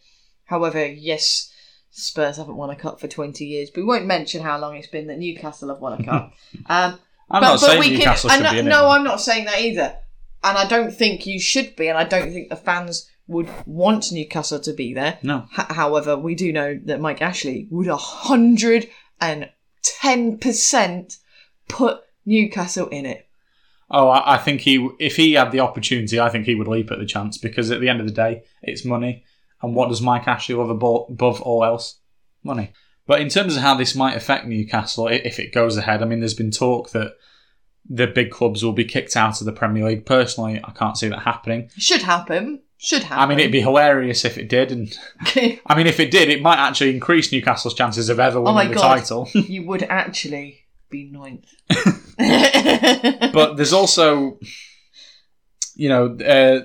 However, 0.45 0.85
yes, 0.87 1.52
Spurs 1.90 2.37
haven't 2.37 2.57
won 2.57 2.71
a 2.71 2.76
cup 2.76 3.00
for 3.00 3.09
twenty 3.09 3.47
years, 3.47 3.71
but 3.71 3.81
we 3.81 3.87
won't 3.87 4.07
mention 4.07 4.43
how 4.43 4.59
long 4.59 4.76
it's 4.76 4.88
been 4.88 5.07
that 5.09 5.19
Newcastle 5.19 5.69
have 5.69 5.81
won 5.81 6.00
a 6.00 6.04
cup. 6.04 6.35
um, 6.66 6.99
I'm 7.31 7.40
but, 7.40 7.40
not 7.40 7.61
but 7.61 7.66
saying 7.66 7.81
we 7.81 7.90
Newcastle 7.90 8.31
can. 8.31 8.38
should 8.38 8.47
and 8.47 8.54
be 8.54 8.61
in 8.61 8.66
no, 8.66 8.87
it. 8.87 8.88
I'm 8.90 9.04
not 9.04 9.21
saying 9.21 9.47
that 9.47 9.61
either. 9.61 9.97
And 10.43 10.59
I 10.59 10.66
don't 10.66 10.93
think 10.93 11.26
you 11.26 11.40
should 11.40 11.75
be, 11.75 11.88
and 11.88 11.97
I 11.97 12.04
don't 12.04 12.31
think 12.31 12.50
the 12.50 12.57
fans 12.57 13.11
would 13.26 13.49
want 13.66 14.12
Newcastle 14.12 14.61
to 14.61 14.73
be 14.75 14.93
there. 14.93 15.19
No. 15.23 15.47
H- 15.59 15.66
however, 15.71 16.16
we 16.16 16.35
do 16.35 16.52
know 16.52 16.78
that 16.85 17.00
Mike 17.00 17.23
Ashley 17.23 17.66
would 17.71 17.88
a 17.88 17.97
hundred 17.97 18.90
and 19.21 19.49
ten 19.83 20.38
percent 20.38 21.16
put 21.68 22.00
Newcastle 22.26 22.88
in 22.88 23.06
it. 23.06 23.26
Oh, 23.90 24.09
I, 24.09 24.35
I 24.35 24.38
think 24.38 24.62
he, 24.62 24.88
if 24.99 25.16
he 25.16 25.35
had 25.35 25.52
the 25.52 25.61
opportunity, 25.61 26.18
I 26.18 26.30
think 26.30 26.47
he 26.47 26.54
would 26.54 26.68
leap 26.68 26.90
at 26.90 26.99
the 26.99 27.06
chance 27.06 27.38
because 27.38 27.71
at 27.71 27.80
the 27.80 27.88
end 27.88 28.00
of 28.00 28.06
the 28.06 28.12
day, 28.12 28.42
it's 28.62 28.85
money. 28.85 29.25
And 29.62 29.75
what 29.75 29.88
does 29.88 30.00
Mike 30.02 30.26
Ashley 30.26 30.54
love 30.54 30.68
abo- 30.76 31.09
above 31.11 31.40
all 31.42 31.64
else? 31.64 31.99
Money. 32.42 32.73
But 33.06 33.21
in 33.21 33.28
terms 33.28 33.56
of 33.56 33.62
how 33.62 33.75
this 33.75 33.94
might 33.94 34.16
affect 34.16 34.47
Newcastle, 34.47 35.09
if 35.09 35.38
it 35.38 35.52
goes 35.52 35.76
ahead, 35.76 36.02
I 36.02 36.06
mean, 36.06 36.21
there's 36.21 36.35
been 36.35 36.50
talk 36.50 36.90
that 36.90 37.12
the 37.88 38.06
big 38.06 38.30
clubs 38.30 38.64
will 38.64 38.73
be 38.73 38.85
kicked 38.87 39.16
out 39.16 39.40
of 39.40 39.44
the 39.47 39.52
Premier 39.52 39.85
League. 39.85 40.06
Personally, 40.06 40.61
I 40.64 40.71
can't 40.73 40.97
see 40.97 41.09
that 41.09 41.21
happening. 41.21 41.68
Should 41.76 42.02
happen. 42.02 42.62
Should 42.78 43.02
happen. 43.02 43.23
I 43.23 43.26
mean, 43.26 43.38
it'd 43.38 43.52
be 43.52 43.61
hilarious 43.61 44.25
if 44.25 44.37
it 44.38 44.49
did, 44.49 44.73
and 44.73 44.99
I 45.66 45.75
mean, 45.76 45.87
if 45.87 46.00
it 46.00 46.11
did, 46.11 46.28
it 46.30 46.40
might 46.42 46.59
actually 46.59 46.94
increase 46.94 47.30
Newcastle's 47.30 47.75
chances 47.75 48.09
of 48.09 48.18
ever 48.18 48.40
winning 48.40 48.50
Oh 48.52 48.54
my 48.54 48.66
the 48.68 48.75
God. 48.75 48.97
title. 48.99 49.28
you 49.35 49.66
would 49.66 49.83
actually 49.85 50.63
be 50.94 51.10
ninth. 51.10 51.46
but 53.32 53.56
there's 53.56 53.72
also, 53.72 54.38
you 55.74 55.88
know, 55.88 56.16
uh, 56.16 56.60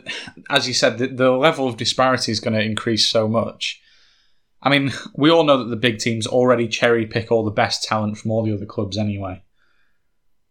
as 0.49 0.67
you 0.67 0.73
said, 0.73 0.97
the, 0.97 1.07
the 1.07 1.31
level 1.31 1.67
of 1.67 1.77
disparity 1.77 2.31
is 2.31 2.39
going 2.39 2.53
to 2.53 2.61
increase 2.61 3.07
so 3.07 3.27
much. 3.27 3.81
I 4.61 4.69
mean, 4.69 4.91
we 5.15 5.29
all 5.29 5.43
know 5.43 5.57
that 5.57 5.69
the 5.69 5.75
big 5.75 5.99
teams 5.99 6.27
already 6.27 6.67
cherry 6.67 7.05
pick 7.05 7.31
all 7.31 7.43
the 7.43 7.51
best 7.51 7.83
talent 7.83 8.17
from 8.17 8.31
all 8.31 8.43
the 8.43 8.53
other 8.53 8.65
clubs 8.65 8.97
anyway. 8.97 9.41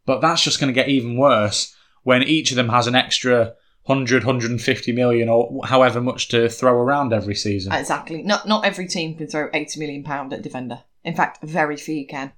But 0.07 0.21
that's 0.21 0.43
just 0.43 0.59
going 0.59 0.69
to 0.69 0.81
get 0.81 0.89
even 0.89 1.19
worse 1.19 1.75
when 2.03 2.23
each 2.23 2.51
of 2.51 2.57
them 2.57 2.71
has 2.71 2.87
an 2.87 2.95
extra 2.95 3.55
100, 3.85 4.25
150 4.25 4.93
million 4.93 5.29
or 5.29 5.61
however 5.65 6.01
much 6.01 6.29
to 6.29 6.49
throw 6.49 6.73
around 6.73 7.13
every 7.13 7.35
season. 7.35 7.73
exactly. 7.73 8.23
Not 8.23 8.47
not 8.49 8.65
every 8.65 8.87
team 8.87 9.15
can 9.15 9.27
throw 9.27 9.49
eighty 9.53 9.79
million 9.81 10.05
pound 10.05 10.33
at 10.33 10.43
defender. 10.43 10.81
In 11.05 11.15
fact, 11.15 11.43
very 11.43 11.77
few 11.77 12.07
can. 12.07 12.33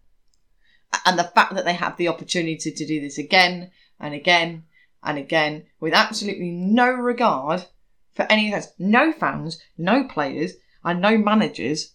And 1.06 1.18
the 1.18 1.24
fact 1.24 1.54
that 1.54 1.64
they 1.64 1.74
have 1.74 1.96
the 1.96 2.08
opportunity 2.08 2.72
to 2.72 2.86
do 2.86 3.00
this 3.00 3.18
again 3.18 3.70
and 3.98 4.14
again 4.14 4.64
and 5.02 5.18
again 5.18 5.64
with 5.80 5.94
absolutely 5.94 6.50
no 6.50 6.90
regard 6.90 7.64
for 8.12 8.26
any 8.30 8.52
of 8.52 8.60
those, 8.60 8.72
no 8.78 9.12
fans, 9.12 9.60
no 9.78 10.04
players, 10.04 10.54
and 10.84 11.00
no 11.00 11.16
managers 11.16 11.94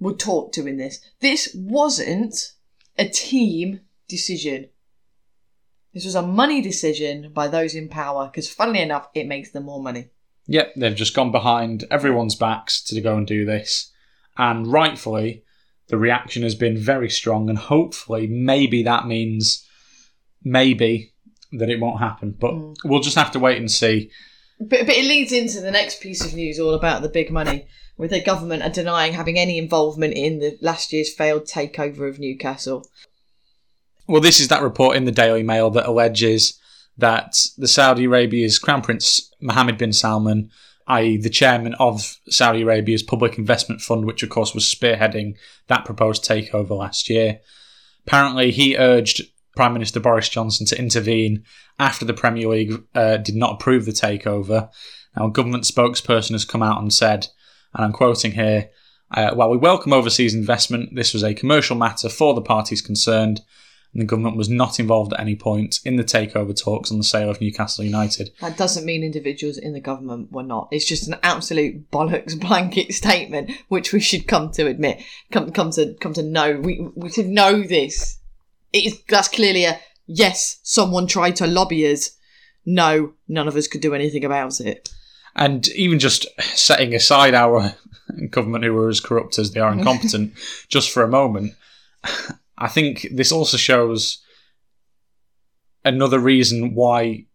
were 0.00 0.14
talk 0.14 0.52
to 0.52 0.66
in 0.66 0.76
this. 0.76 1.00
This 1.20 1.54
wasn't 1.54 2.52
a 2.98 3.08
team 3.08 3.80
decision. 4.08 4.68
This 5.92 6.04
was 6.04 6.14
a 6.14 6.22
money 6.22 6.60
decision 6.60 7.32
by 7.32 7.48
those 7.48 7.74
in 7.74 7.88
power 7.88 8.26
because, 8.26 8.50
funnily 8.50 8.80
enough, 8.80 9.08
it 9.14 9.26
makes 9.26 9.52
them 9.52 9.64
more 9.64 9.82
money. 9.82 10.10
Yep, 10.46 10.74
they've 10.76 10.94
just 10.94 11.14
gone 11.14 11.32
behind 11.32 11.84
everyone's 11.90 12.34
backs 12.34 12.82
to 12.82 13.00
go 13.00 13.16
and 13.16 13.26
do 13.26 13.44
this. 13.44 13.92
And 14.36 14.66
rightfully, 14.66 15.43
the 15.88 15.98
reaction 15.98 16.42
has 16.42 16.54
been 16.54 16.76
very 16.76 17.10
strong, 17.10 17.48
and 17.48 17.58
hopefully, 17.58 18.26
maybe 18.26 18.82
that 18.82 19.06
means 19.06 19.66
maybe 20.42 21.12
that 21.52 21.70
it 21.70 21.80
won't 21.80 22.00
happen. 22.00 22.34
But 22.38 22.54
mm. 22.54 22.76
we'll 22.84 23.00
just 23.00 23.16
have 23.16 23.30
to 23.32 23.38
wait 23.38 23.58
and 23.58 23.70
see. 23.70 24.10
But, 24.58 24.86
but 24.86 24.96
it 24.96 25.04
leads 25.04 25.32
into 25.32 25.60
the 25.60 25.70
next 25.70 26.00
piece 26.00 26.24
of 26.24 26.34
news 26.34 26.58
all 26.58 26.74
about 26.74 27.02
the 27.02 27.08
big 27.08 27.30
money, 27.30 27.66
with 27.96 28.10
the 28.10 28.22
government 28.22 28.62
are 28.62 28.70
denying 28.70 29.12
having 29.12 29.38
any 29.38 29.58
involvement 29.58 30.14
in 30.14 30.38
the 30.38 30.56
last 30.60 30.92
year's 30.92 31.12
failed 31.12 31.44
takeover 31.44 32.08
of 32.08 32.18
Newcastle. 32.18 32.86
Well, 34.06 34.20
this 34.20 34.40
is 34.40 34.48
that 34.48 34.62
report 34.62 34.96
in 34.96 35.04
the 35.04 35.12
Daily 35.12 35.42
Mail 35.42 35.70
that 35.70 35.86
alleges 35.86 36.58
that 36.96 37.36
the 37.56 37.68
Saudi 37.68 38.04
Arabia's 38.04 38.58
Crown 38.58 38.82
Prince 38.82 39.30
Mohammed 39.40 39.78
bin 39.78 39.92
Salman, 39.92 40.50
i.e., 40.86 41.16
the 41.16 41.30
chairman 41.30 41.74
of 41.74 42.16
Saudi 42.28 42.62
Arabia's 42.62 43.02
Public 43.02 43.38
Investment 43.38 43.80
Fund, 43.80 44.04
which 44.04 44.22
of 44.22 44.28
course 44.28 44.54
was 44.54 44.64
spearheading 44.64 45.36
that 45.68 45.84
proposed 45.84 46.24
takeover 46.24 46.76
last 46.76 47.08
year, 47.08 47.40
apparently 48.06 48.50
he 48.50 48.76
urged 48.76 49.22
Prime 49.56 49.72
Minister 49.72 50.00
Boris 50.00 50.28
Johnson 50.28 50.66
to 50.66 50.78
intervene 50.78 51.44
after 51.78 52.04
the 52.04 52.14
Premier 52.14 52.48
League 52.48 52.82
uh, 52.94 53.18
did 53.18 53.36
not 53.36 53.54
approve 53.54 53.86
the 53.86 53.92
takeover. 53.92 54.68
Now, 55.16 55.26
a 55.26 55.30
government 55.30 55.64
spokesperson 55.64 56.32
has 56.32 56.44
come 56.44 56.62
out 56.62 56.80
and 56.80 56.92
said, 56.92 57.28
and 57.72 57.84
I'm 57.84 57.92
quoting 57.92 58.32
here, 58.32 58.70
uh, 59.10 59.34
while 59.34 59.50
we 59.50 59.56
welcome 59.56 59.92
overseas 59.92 60.34
investment, 60.34 60.94
this 60.94 61.12
was 61.12 61.22
a 61.22 61.34
commercial 61.34 61.76
matter 61.76 62.08
for 62.08 62.34
the 62.34 62.42
parties 62.42 62.82
concerned 62.82 63.40
and 63.94 64.02
the 64.02 64.06
government 64.06 64.36
was 64.36 64.48
not 64.48 64.80
involved 64.80 65.12
at 65.12 65.20
any 65.20 65.36
point 65.36 65.78
in 65.84 65.94
the 65.94 66.02
takeover 66.02 66.54
talks 66.58 66.90
on 66.90 66.98
the 66.98 67.04
sale 67.04 67.30
of 67.30 67.40
Newcastle 67.40 67.84
United. 67.84 68.32
That 68.40 68.56
doesn't 68.56 68.84
mean 68.84 69.04
individuals 69.04 69.56
in 69.56 69.72
the 69.72 69.80
government 69.80 70.32
were 70.32 70.42
not. 70.42 70.68
It's 70.72 70.84
just 70.84 71.06
an 71.06 71.16
absolute 71.22 71.90
bollocks 71.92 72.38
blanket 72.40 72.92
statement, 72.92 73.52
which 73.68 73.92
we 73.92 74.00
should 74.00 74.26
come 74.26 74.50
to 74.52 74.66
admit, 74.66 75.02
come 75.30 75.52
come 75.52 75.70
to 75.72 75.94
come 76.00 76.12
to 76.14 76.22
know. 76.22 76.60
We 76.60 76.88
we 76.96 77.10
should 77.10 77.28
know 77.28 77.62
this. 77.62 78.18
It 78.72 78.86
is 78.86 79.02
that's 79.08 79.28
clearly 79.28 79.64
a 79.64 79.78
yes. 80.06 80.58
Someone 80.64 81.06
tried 81.06 81.36
to 81.36 81.46
lobby 81.46 81.90
us. 81.90 82.10
No, 82.66 83.12
none 83.28 83.46
of 83.46 83.56
us 83.56 83.68
could 83.68 83.82
do 83.82 83.94
anything 83.94 84.24
about 84.24 84.60
it. 84.60 84.88
And 85.36 85.68
even 85.68 85.98
just 85.98 86.26
setting 86.40 86.94
aside 86.94 87.34
our 87.34 87.74
government, 88.30 88.64
who 88.64 88.76
are 88.78 88.88
as 88.88 89.00
corrupt 89.00 89.38
as 89.38 89.52
they 89.52 89.60
are 89.60 89.72
incompetent, 89.72 90.32
just 90.68 90.90
for 90.90 91.02
a 91.02 91.08
moment, 91.08 91.54
I 92.56 92.68
think 92.68 93.06
this 93.10 93.32
also 93.32 93.56
shows 93.56 94.22
another 95.84 96.18
reason 96.18 96.74
why, 96.74 97.26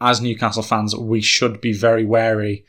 as 0.00 0.20
Newcastle 0.20 0.62
fans, 0.62 0.96
we 0.96 1.20
should 1.20 1.60
be 1.60 1.72
very 1.72 2.04
wary 2.04 2.64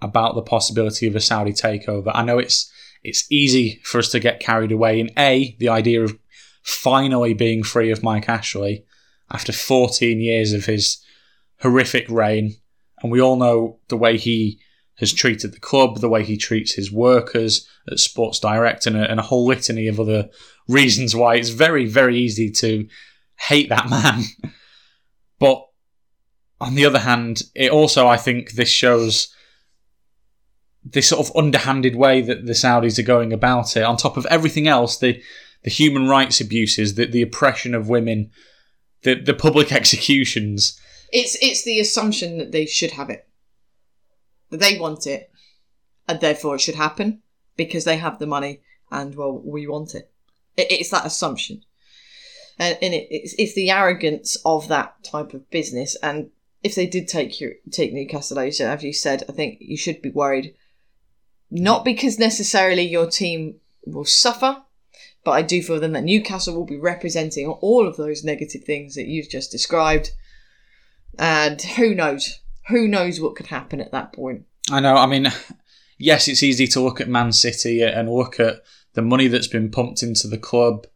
about 0.00 0.34
the 0.34 0.42
possibility 0.42 1.06
of 1.06 1.16
a 1.16 1.20
Saudi 1.20 1.52
takeover. 1.52 2.10
I 2.14 2.24
know 2.24 2.38
it's 2.38 2.70
it's 3.02 3.30
easy 3.30 3.80
for 3.84 3.98
us 3.98 4.10
to 4.10 4.20
get 4.20 4.40
carried 4.40 4.72
away 4.72 5.00
in 5.00 5.10
a 5.16 5.56
the 5.58 5.68
idea 5.68 6.02
of 6.02 6.18
finally 6.62 7.34
being 7.34 7.62
free 7.62 7.90
of 7.90 8.02
Mike 8.02 8.28
Ashley 8.28 8.84
after 9.30 9.52
14 9.52 10.20
years 10.20 10.52
of 10.52 10.66
his 10.66 11.02
horrific 11.60 12.08
reign, 12.08 12.54
and 13.02 13.10
we 13.10 13.20
all 13.20 13.36
know 13.36 13.78
the 13.88 13.96
way 13.96 14.16
he 14.16 14.60
has 14.98 15.12
treated 15.12 15.52
the 15.52 15.60
club, 15.60 15.98
the 15.98 16.08
way 16.08 16.24
he 16.24 16.36
treats 16.36 16.74
his 16.74 16.90
workers 16.90 17.68
at 17.90 17.98
Sports 17.98 18.40
Direct, 18.40 18.86
and 18.86 18.96
a, 18.96 19.10
and 19.10 19.20
a 19.20 19.24
whole 19.24 19.46
litany 19.46 19.86
of 19.86 20.00
other 20.00 20.28
reasons 20.66 21.14
why 21.14 21.36
it's 21.36 21.50
very, 21.50 21.86
very 21.86 22.18
easy 22.18 22.50
to 22.50 22.86
hate 23.36 23.68
that 23.68 23.88
man. 23.90 24.24
but 25.38 25.64
on 26.60 26.74
the 26.74 26.84
other 26.84 26.98
hand, 26.98 27.42
it 27.54 27.70
also, 27.70 28.08
I 28.08 28.16
think, 28.16 28.52
this 28.52 28.68
shows 28.68 29.32
this 30.84 31.08
sort 31.08 31.26
of 31.26 31.36
underhanded 31.36 31.96
way 31.96 32.20
that 32.22 32.46
the 32.46 32.52
Saudis 32.52 32.98
are 32.98 33.02
going 33.02 33.32
about 33.32 33.76
it. 33.76 33.82
On 33.82 33.96
top 33.96 34.16
of 34.16 34.26
everything 34.26 34.68
else, 34.68 34.96
they 34.96 35.22
the 35.64 35.70
human 35.70 36.08
rights 36.08 36.40
abuses, 36.40 36.94
the 36.94 37.06
the 37.06 37.22
oppression 37.22 37.74
of 37.74 37.88
women, 37.88 38.30
the 39.02 39.14
the 39.14 39.34
public 39.34 39.72
executions. 39.80 40.80
It's 41.12 41.36
it's 41.40 41.62
the 41.62 41.80
assumption 41.80 42.38
that 42.38 42.52
they 42.52 42.66
should 42.66 42.92
have 42.92 43.10
it, 43.10 43.27
that 44.50 44.60
they 44.60 44.78
want 44.78 45.06
it, 45.06 45.30
and 46.06 46.20
therefore 46.20 46.56
it 46.56 46.60
should 46.60 46.74
happen 46.74 47.22
because 47.56 47.84
they 47.84 47.96
have 47.96 48.18
the 48.18 48.26
money 48.26 48.60
and 48.90 49.14
well 49.14 49.38
we 49.44 49.66
want 49.66 49.94
it. 49.94 50.10
it 50.56 50.70
it's 50.70 50.90
that 50.90 51.06
assumption, 51.06 51.62
and, 52.58 52.78
and 52.80 52.94
it, 52.94 53.06
it's 53.10 53.34
it's 53.38 53.54
the 53.54 53.70
arrogance 53.70 54.36
of 54.44 54.68
that 54.68 55.02
type 55.04 55.34
of 55.34 55.50
business. 55.50 55.96
And 56.02 56.30
if 56.62 56.74
they 56.74 56.86
did 56.86 57.08
take 57.08 57.40
you 57.40 57.54
take 57.70 57.92
Newcastle 57.92 58.38
out, 58.38 58.60
as 58.60 58.82
you 58.82 58.92
said, 58.92 59.24
I 59.28 59.32
think 59.32 59.58
you 59.60 59.76
should 59.76 60.02
be 60.02 60.10
worried, 60.10 60.54
not 61.50 61.84
because 61.84 62.18
necessarily 62.18 62.82
your 62.82 63.08
team 63.08 63.56
will 63.84 64.04
suffer. 64.04 64.62
But 65.24 65.32
I 65.32 65.42
do 65.42 65.62
feel 65.62 65.78
then 65.80 65.92
that 65.92 66.04
Newcastle 66.04 66.54
will 66.54 66.64
be 66.64 66.78
representing 66.78 67.48
all 67.48 67.86
of 67.86 67.96
those 67.96 68.24
negative 68.24 68.64
things 68.64 68.94
that 68.94 69.08
you've 69.08 69.28
just 69.28 69.50
described. 69.50 70.12
And 71.18 71.60
who 71.60 71.94
knows? 71.94 72.40
Who 72.68 72.88
knows 72.88 73.20
what 73.20 73.36
could 73.36 73.46
happen 73.46 73.80
at 73.80 73.92
that 73.92 74.12
point? 74.12 74.44
I 74.70 74.80
know. 74.80 74.94
I 74.94 75.06
mean, 75.06 75.28
yes, 75.98 76.28
it's 76.28 76.42
easy 76.42 76.66
to 76.68 76.80
look 76.80 77.00
at 77.00 77.08
Man 77.08 77.32
City 77.32 77.82
and 77.82 78.10
look 78.10 78.38
at 78.38 78.62
the 78.94 79.02
money 79.02 79.28
that's 79.28 79.46
been 79.46 79.70
pumped 79.70 80.02
into 80.02 80.28
the 80.28 80.38
club, 80.38 80.86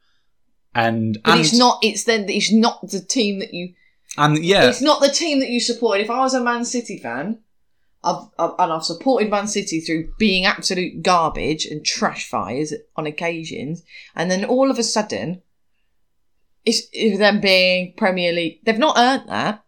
and 0.74 1.18
But 1.24 1.32
and, 1.32 1.40
it's 1.40 1.56
not. 1.56 1.78
It's 1.82 2.04
then. 2.04 2.28
It's 2.28 2.52
not 2.52 2.88
the 2.90 3.00
team 3.00 3.38
that 3.40 3.54
you. 3.54 3.74
and 4.16 4.42
yeah, 4.44 4.64
It's 4.68 4.82
not 4.82 5.00
the 5.00 5.08
team 5.08 5.40
that 5.40 5.50
you 5.50 5.60
support. 5.60 6.00
If 6.00 6.10
I 6.10 6.20
was 6.20 6.34
a 6.34 6.42
Man 6.42 6.64
City 6.64 6.98
fan, 6.98 7.40
I've, 8.04 8.24
I've 8.38 8.52
and 8.58 8.72
I've 8.72 8.84
supported 8.84 9.30
Man 9.30 9.46
City 9.46 9.80
through 9.80 10.12
being 10.18 10.44
absolute 10.44 11.02
garbage 11.02 11.66
and 11.66 11.84
trash 11.84 12.28
fires 12.28 12.72
on 12.96 13.06
occasions, 13.06 13.82
and 14.14 14.30
then 14.30 14.44
all 14.44 14.70
of 14.70 14.78
a 14.78 14.82
sudden, 14.82 15.42
it's, 16.64 16.82
it's 16.92 17.18
them 17.18 17.40
being 17.40 17.94
Premier 17.96 18.32
League. 18.32 18.60
They've 18.64 18.78
not 18.78 18.98
earned 18.98 19.28
that. 19.28 19.64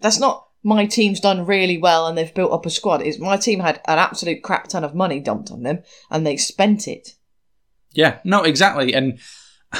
That's 0.00 0.18
not 0.20 0.43
my 0.64 0.86
team's 0.86 1.20
done 1.20 1.44
really 1.44 1.76
well 1.76 2.06
and 2.06 2.16
they've 2.16 2.34
built 2.34 2.50
up 2.50 2.64
a 2.64 2.70
squad. 2.70 3.02
is 3.02 3.20
my 3.20 3.36
team 3.36 3.60
had 3.60 3.80
an 3.86 3.98
absolute 3.98 4.42
crap 4.42 4.66
ton 4.66 4.82
of 4.82 4.94
money 4.94 5.20
dumped 5.20 5.50
on 5.50 5.62
them 5.62 5.82
and 6.10 6.26
they 6.26 6.38
spent 6.38 6.88
it. 6.88 7.14
Yeah, 7.92 8.18
no, 8.24 8.42
exactly. 8.42 8.94
And 8.94 9.20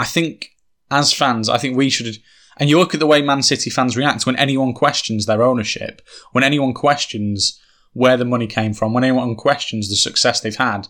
I 0.00 0.04
think 0.04 0.50
as 0.90 1.12
fans, 1.12 1.48
I 1.48 1.58
think 1.58 1.76
we 1.76 1.90
should. 1.90 2.16
And 2.56 2.70
you 2.70 2.78
look 2.78 2.94
at 2.94 3.00
the 3.00 3.06
way 3.06 3.20
Man 3.20 3.42
City 3.42 3.70
fans 3.70 3.96
react 3.96 4.24
when 4.24 4.36
anyone 4.36 4.72
questions 4.72 5.26
their 5.26 5.42
ownership, 5.42 6.00
when 6.32 6.44
anyone 6.44 6.74
questions 6.74 7.60
where 7.92 8.16
the 8.16 8.24
money 8.24 8.46
came 8.46 8.72
from, 8.72 8.94
when 8.94 9.04
anyone 9.04 9.34
questions 9.34 9.90
the 9.90 9.96
success 9.96 10.40
they've 10.40 10.54
had 10.54 10.86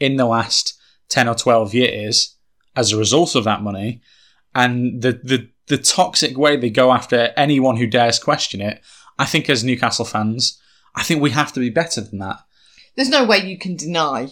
in 0.00 0.16
the 0.16 0.26
last 0.26 0.76
10 1.10 1.28
or 1.28 1.34
12 1.34 1.74
years 1.74 2.36
as 2.74 2.92
a 2.92 2.96
result 2.96 3.36
of 3.36 3.44
that 3.44 3.62
money, 3.62 4.00
and 4.54 5.00
the, 5.00 5.20
the, 5.22 5.48
the 5.68 5.78
toxic 5.78 6.36
way 6.36 6.56
they 6.56 6.70
go 6.70 6.92
after 6.92 7.32
anyone 7.36 7.76
who 7.76 7.86
dares 7.86 8.18
question 8.18 8.60
it, 8.60 8.80
I 9.18 9.24
think 9.24 9.48
as 9.48 9.64
Newcastle 9.64 10.04
fans, 10.04 10.60
I 10.94 11.02
think 11.02 11.20
we 11.20 11.30
have 11.30 11.52
to 11.52 11.60
be 11.60 11.70
better 11.70 12.00
than 12.00 12.18
that. 12.18 12.38
There's 12.96 13.08
no 13.08 13.24
way 13.24 13.38
you 13.38 13.58
can 13.58 13.76
deny 13.76 14.28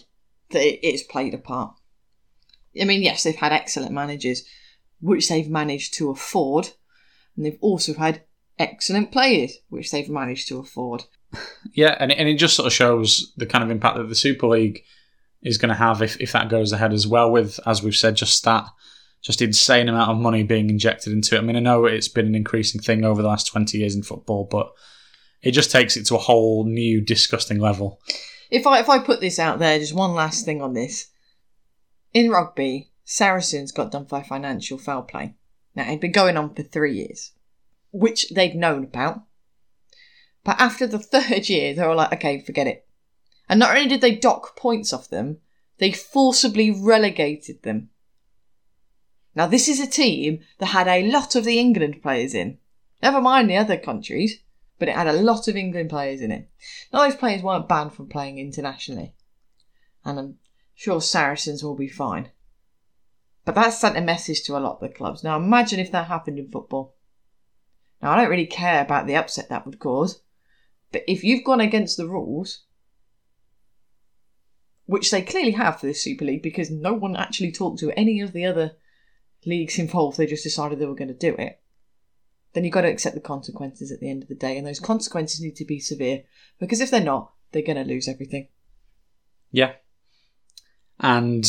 that 0.50 0.86
it's 0.86 1.02
played 1.02 1.34
a 1.34 1.38
part. 1.38 1.74
I 2.80 2.84
mean, 2.84 3.02
yes, 3.02 3.22
they've 3.22 3.34
had 3.34 3.52
excellent 3.52 3.92
managers, 3.92 4.44
which 5.00 5.28
they've 5.28 5.48
managed 5.48 5.94
to 5.94 6.10
afford, 6.10 6.70
and 7.36 7.44
they've 7.44 7.58
also 7.60 7.94
had 7.94 8.22
excellent 8.58 9.12
players, 9.12 9.58
which 9.68 9.90
they've 9.90 10.08
managed 10.08 10.48
to 10.48 10.58
afford. 10.58 11.04
Yeah, 11.72 11.94
and 12.00 12.10
it, 12.10 12.16
and 12.16 12.26
it 12.26 12.36
just 12.36 12.56
sort 12.56 12.66
of 12.66 12.72
shows 12.72 13.34
the 13.36 13.44
kind 13.44 13.62
of 13.62 13.70
impact 13.70 13.98
that 13.98 14.08
the 14.08 14.14
Super 14.14 14.46
League 14.46 14.82
is 15.42 15.58
going 15.58 15.68
to 15.68 15.74
have 15.74 16.00
if, 16.00 16.18
if 16.18 16.32
that 16.32 16.48
goes 16.48 16.72
ahead 16.72 16.94
as 16.94 17.06
well. 17.06 17.30
With 17.30 17.60
as 17.66 17.82
we've 17.82 17.94
said, 17.94 18.16
just 18.16 18.42
that 18.44 18.64
just 19.26 19.42
insane 19.42 19.88
amount 19.88 20.08
of 20.08 20.18
money 20.18 20.44
being 20.44 20.70
injected 20.70 21.12
into 21.12 21.34
it. 21.34 21.38
I 21.38 21.42
mean, 21.42 21.56
I 21.56 21.60
know 21.60 21.84
it's 21.84 22.06
been 22.06 22.26
an 22.26 22.36
increasing 22.36 22.80
thing 22.80 23.04
over 23.04 23.22
the 23.22 23.28
last 23.28 23.48
twenty 23.48 23.78
years 23.78 23.96
in 23.96 24.04
football, 24.04 24.46
but 24.48 24.72
it 25.42 25.50
just 25.50 25.72
takes 25.72 25.96
it 25.96 26.06
to 26.06 26.14
a 26.14 26.18
whole 26.18 26.64
new 26.64 27.00
disgusting 27.00 27.58
level. 27.58 28.00
If 28.50 28.68
I 28.68 28.78
if 28.78 28.88
I 28.88 29.00
put 29.00 29.20
this 29.20 29.40
out 29.40 29.58
there, 29.58 29.80
just 29.80 29.94
one 29.94 30.14
last 30.14 30.44
thing 30.44 30.62
on 30.62 30.74
this. 30.74 31.08
In 32.14 32.30
rugby, 32.30 32.92
Saracens 33.04 33.72
got 33.72 33.90
done 33.90 34.06
for 34.06 34.22
financial 34.22 34.78
foul 34.78 35.02
play. 35.02 35.34
Now 35.74 35.88
it'd 35.88 36.00
been 36.00 36.12
going 36.12 36.36
on 36.36 36.54
for 36.54 36.62
three 36.62 36.94
years, 36.94 37.32
which 37.90 38.30
they'd 38.30 38.54
known 38.54 38.84
about. 38.84 39.22
But 40.44 40.60
after 40.60 40.86
the 40.86 40.98
third 41.00 41.48
year, 41.48 41.74
they 41.74 41.84
were 41.84 41.96
like, 41.96 42.12
okay, 42.12 42.40
forget 42.40 42.68
it. 42.68 42.86
And 43.48 43.58
not 43.58 43.76
only 43.76 43.88
did 43.88 44.00
they 44.00 44.14
dock 44.14 44.56
points 44.56 44.92
off 44.92 45.10
them, 45.10 45.38
they 45.78 45.90
forcibly 45.90 46.70
relegated 46.70 47.64
them. 47.64 47.90
Now 49.36 49.46
this 49.46 49.68
is 49.68 49.78
a 49.78 49.86
team 49.86 50.40
that 50.58 50.66
had 50.66 50.88
a 50.88 51.06
lot 51.08 51.36
of 51.36 51.44
the 51.44 51.60
England 51.60 52.02
players 52.02 52.34
in. 52.34 52.56
Never 53.02 53.20
mind 53.20 53.50
the 53.50 53.58
other 53.58 53.76
countries, 53.76 54.42
but 54.78 54.88
it 54.88 54.96
had 54.96 55.06
a 55.06 55.12
lot 55.12 55.46
of 55.46 55.56
England 55.56 55.90
players 55.90 56.22
in 56.22 56.32
it. 56.32 56.50
Now 56.90 57.02
those 57.02 57.16
players 57.16 57.42
weren't 57.42 57.68
banned 57.68 57.92
from 57.92 58.08
playing 58.08 58.38
internationally. 58.38 59.14
And 60.06 60.18
I'm 60.18 60.38
sure 60.74 61.02
Saracens 61.02 61.62
will 61.62 61.76
be 61.76 61.86
fine. 61.86 62.30
But 63.44 63.54
that 63.56 63.74
sent 63.74 63.98
a 63.98 64.00
message 64.00 64.42
to 64.44 64.56
a 64.56 64.58
lot 64.58 64.76
of 64.76 64.80
the 64.80 64.88
clubs. 64.88 65.22
Now 65.22 65.36
imagine 65.36 65.78
if 65.80 65.92
that 65.92 66.08
happened 66.08 66.38
in 66.38 66.50
football. 66.50 66.96
Now 68.00 68.12
I 68.12 68.16
don't 68.16 68.30
really 68.30 68.46
care 68.46 68.82
about 68.82 69.06
the 69.06 69.16
upset 69.16 69.50
that 69.50 69.66
would 69.66 69.78
cause, 69.78 70.22
but 70.92 71.02
if 71.06 71.22
you've 71.22 71.44
gone 71.44 71.60
against 71.60 71.98
the 71.98 72.08
rules, 72.08 72.64
which 74.86 75.10
they 75.10 75.20
clearly 75.20 75.52
have 75.52 75.78
for 75.78 75.86
this 75.86 76.02
Super 76.02 76.24
League 76.24 76.42
because 76.42 76.70
no 76.70 76.94
one 76.94 77.16
actually 77.16 77.52
talked 77.52 77.80
to 77.80 77.90
any 77.98 78.20
of 78.20 78.32
the 78.32 78.44
other 78.44 78.76
leagues 79.46 79.78
involved, 79.78 80.18
they 80.18 80.26
just 80.26 80.42
decided 80.42 80.78
they 80.78 80.86
were 80.86 80.94
going 80.94 81.08
to 81.08 81.14
do 81.14 81.34
it, 81.38 81.60
then 82.52 82.64
you've 82.64 82.74
got 82.74 82.82
to 82.82 82.90
accept 82.90 83.14
the 83.14 83.20
consequences 83.20 83.92
at 83.92 84.00
the 84.00 84.10
end 84.10 84.22
of 84.22 84.28
the 84.28 84.34
day, 84.34 84.58
and 84.58 84.66
those 84.66 84.80
consequences 84.80 85.40
need 85.40 85.56
to 85.56 85.64
be 85.64 85.78
severe 85.78 86.24
because 86.58 86.80
if 86.80 86.90
they're 86.90 87.00
not, 87.00 87.32
they're 87.52 87.62
going 87.62 87.76
to 87.76 87.84
lose 87.84 88.08
everything. 88.08 88.48
Yeah. 89.50 89.72
And 90.98 91.46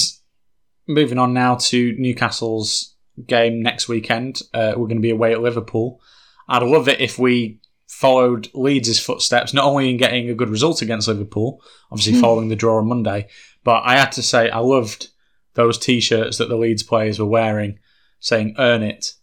moving 0.87 1.17
on 1.17 1.33
now 1.33 1.55
to 1.55 1.95
Newcastle's 1.97 2.95
game 3.25 3.61
next 3.61 3.87
weekend, 3.87 4.41
uh, 4.53 4.73
we're 4.75 4.87
going 4.87 4.97
to 4.97 5.01
be 5.01 5.09
away 5.09 5.33
at 5.33 5.41
Liverpool. 5.41 6.01
I'd 6.47 6.63
love 6.63 6.87
it 6.87 7.01
if 7.01 7.17
we 7.17 7.59
followed 7.87 8.49
Leeds' 8.53 8.99
footsteps, 8.99 9.53
not 9.53 9.65
only 9.65 9.89
in 9.89 9.97
getting 9.97 10.29
a 10.29 10.35
good 10.35 10.49
result 10.49 10.81
against 10.81 11.07
Liverpool, 11.07 11.61
obviously 11.91 12.19
following 12.19 12.49
the 12.49 12.55
draw 12.55 12.77
on 12.77 12.87
Monday, 12.87 13.27
but 13.63 13.81
I 13.85 13.97
had 13.97 14.11
to 14.13 14.21
say 14.21 14.49
I 14.49 14.59
loved 14.59 15.07
those 15.53 15.77
t-shirts 15.77 16.37
that 16.37 16.49
the 16.49 16.57
Leeds 16.57 16.83
players 16.83 17.17
were 17.17 17.25
wearing, 17.25 17.79
saying 18.19 18.55
"Earn 18.57 18.83
it." 18.83 19.13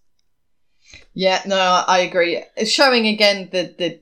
Yeah, 1.12 1.42
no, 1.46 1.56
I 1.86 2.00
agree. 2.00 2.42
It's 2.56 2.70
showing 2.70 3.06
again 3.06 3.48
that 3.52 3.78
the 3.78 4.00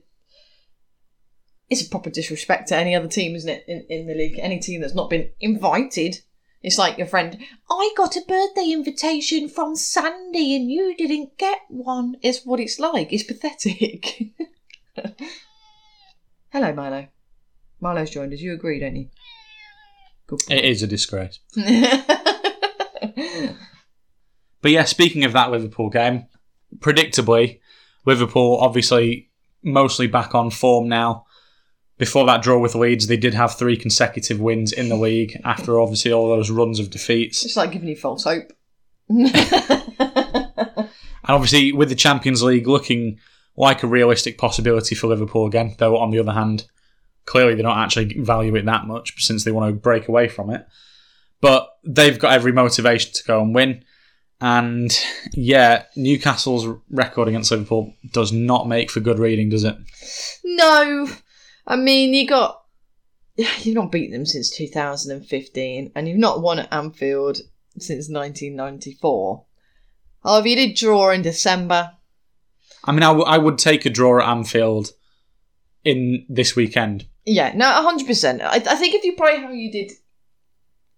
it's 1.69 1.85
a 1.85 1.89
proper 1.89 2.09
disrespect 2.09 2.67
to 2.69 2.75
any 2.75 2.95
other 2.95 3.07
team, 3.07 3.35
isn't 3.35 3.49
it? 3.49 3.65
In, 3.67 3.85
in 3.89 4.07
the 4.07 4.13
league, 4.13 4.37
any 4.39 4.59
team 4.59 4.81
that's 4.81 4.95
not 4.95 5.09
been 5.09 5.29
invited. 5.39 6.19
It's 6.61 6.77
like 6.77 6.97
your 6.97 7.07
friend. 7.07 7.37
I 7.69 7.93
got 7.97 8.15
a 8.15 8.21
birthday 8.27 8.71
invitation 8.71 9.49
from 9.49 9.75
Sandy, 9.75 10.55
and 10.55 10.71
you 10.71 10.95
didn't 10.95 11.37
get 11.37 11.61
one. 11.67 12.15
It's 12.21 12.45
what 12.45 12.59
it's 12.59 12.79
like. 12.79 13.11
It's 13.11 13.23
pathetic. 13.23 14.31
Hello, 16.51 16.73
Milo. 16.73 17.07
Milo's 17.81 18.11
joined 18.11 18.33
us. 18.33 18.39
You 18.39 18.53
agree, 18.53 18.79
don't 18.79 18.95
you? 18.95 19.09
It 20.49 20.63
is 20.63 20.83
a 20.83 20.87
disgrace. 20.87 21.39
But 24.63 24.71
yeah, 24.71 24.85
speaking 24.85 25.23
of 25.25 25.33
that 25.33 25.51
Liverpool 25.51 25.91
game, 25.91 26.25
predictably, 26.79 27.59
Liverpool 28.05 28.57
obviously 28.59 29.29
mostly 29.61 30.07
back 30.07 30.33
on 30.33 30.49
form 30.49 30.89
now. 30.89 31.25
Before 31.99 32.25
that 32.25 32.41
draw 32.41 32.57
with 32.57 32.73
Leeds, 32.73 33.05
they 33.05 33.17
did 33.17 33.35
have 33.35 33.55
three 33.55 33.77
consecutive 33.77 34.39
wins 34.39 34.71
in 34.73 34.89
the 34.89 34.95
league 34.95 35.39
after 35.45 35.79
obviously 35.79 36.11
all 36.11 36.29
those 36.29 36.49
runs 36.49 36.79
of 36.79 36.89
defeats. 36.89 37.45
it's 37.45 37.55
like 37.55 37.71
giving 37.71 37.87
you 37.87 37.95
false 37.95 38.23
hope. 38.23 38.51
And 41.25 41.35
obviously, 41.35 41.71
with 41.71 41.89
the 41.89 41.95
Champions 41.95 42.43
League 42.43 42.67
looking 42.67 43.19
like 43.55 43.83
a 43.83 43.87
realistic 43.87 44.37
possibility 44.37 44.95
for 44.95 45.07
Liverpool 45.07 45.45
again, 45.45 45.75
though 45.77 45.97
on 45.97 46.11
the 46.11 46.19
other 46.19 46.33
hand, 46.33 46.65
clearly 47.25 47.55
they 47.55 47.61
don't 47.61 47.77
actually 47.77 48.19
value 48.19 48.55
it 48.55 48.65
that 48.65 48.87
much 48.87 49.23
since 49.23 49.43
they 49.43 49.51
want 49.51 49.73
to 49.73 49.79
break 49.79 50.07
away 50.07 50.27
from 50.27 50.49
it. 50.49 50.67
But 51.39 51.69
they've 51.83 52.19
got 52.19 52.33
every 52.33 52.51
motivation 52.51 53.13
to 53.13 53.23
go 53.23 53.41
and 53.41 53.55
win. 53.55 53.85
And 54.45 54.91
yeah, 55.31 55.83
Newcastle's 55.95 56.67
record 56.89 57.29
against 57.29 57.49
Liverpool 57.49 57.93
does 58.11 58.33
not 58.33 58.67
make 58.67 58.91
for 58.91 58.99
good 58.99 59.17
reading, 59.17 59.47
does 59.47 59.63
it? 59.63 59.77
No, 60.43 61.07
I 61.65 61.77
mean 61.77 62.13
you 62.13 62.27
got 62.27 62.61
you've 63.37 63.75
not 63.75 63.89
beaten 63.89 64.11
them 64.11 64.25
since 64.25 64.49
2015, 64.49 65.93
and 65.95 66.07
you've 66.09 66.17
not 66.17 66.41
won 66.41 66.59
at 66.59 66.73
Anfield 66.73 67.37
since 67.79 68.09
1994. 68.09 69.45
Oh, 70.25 70.39
if 70.39 70.45
you 70.45 70.55
did 70.57 70.75
draw 70.75 71.11
in 71.11 71.21
December, 71.21 71.93
I 72.83 72.91
mean, 72.91 73.03
I, 73.03 73.07
w- 73.07 73.25
I 73.25 73.37
would 73.37 73.57
take 73.57 73.85
a 73.85 73.89
draw 73.89 74.19
at 74.21 74.27
Anfield 74.27 74.91
in 75.85 76.25
this 76.27 76.53
weekend. 76.53 77.07
yeah, 77.25 77.53
no, 77.55 77.65
hundred 77.71 78.07
percent. 78.07 78.41
I, 78.41 78.55
I 78.55 78.75
think 78.75 78.93
if 78.93 79.05
you 79.05 79.15
play 79.15 79.39
how 79.39 79.51
you 79.51 79.71
did 79.71 79.93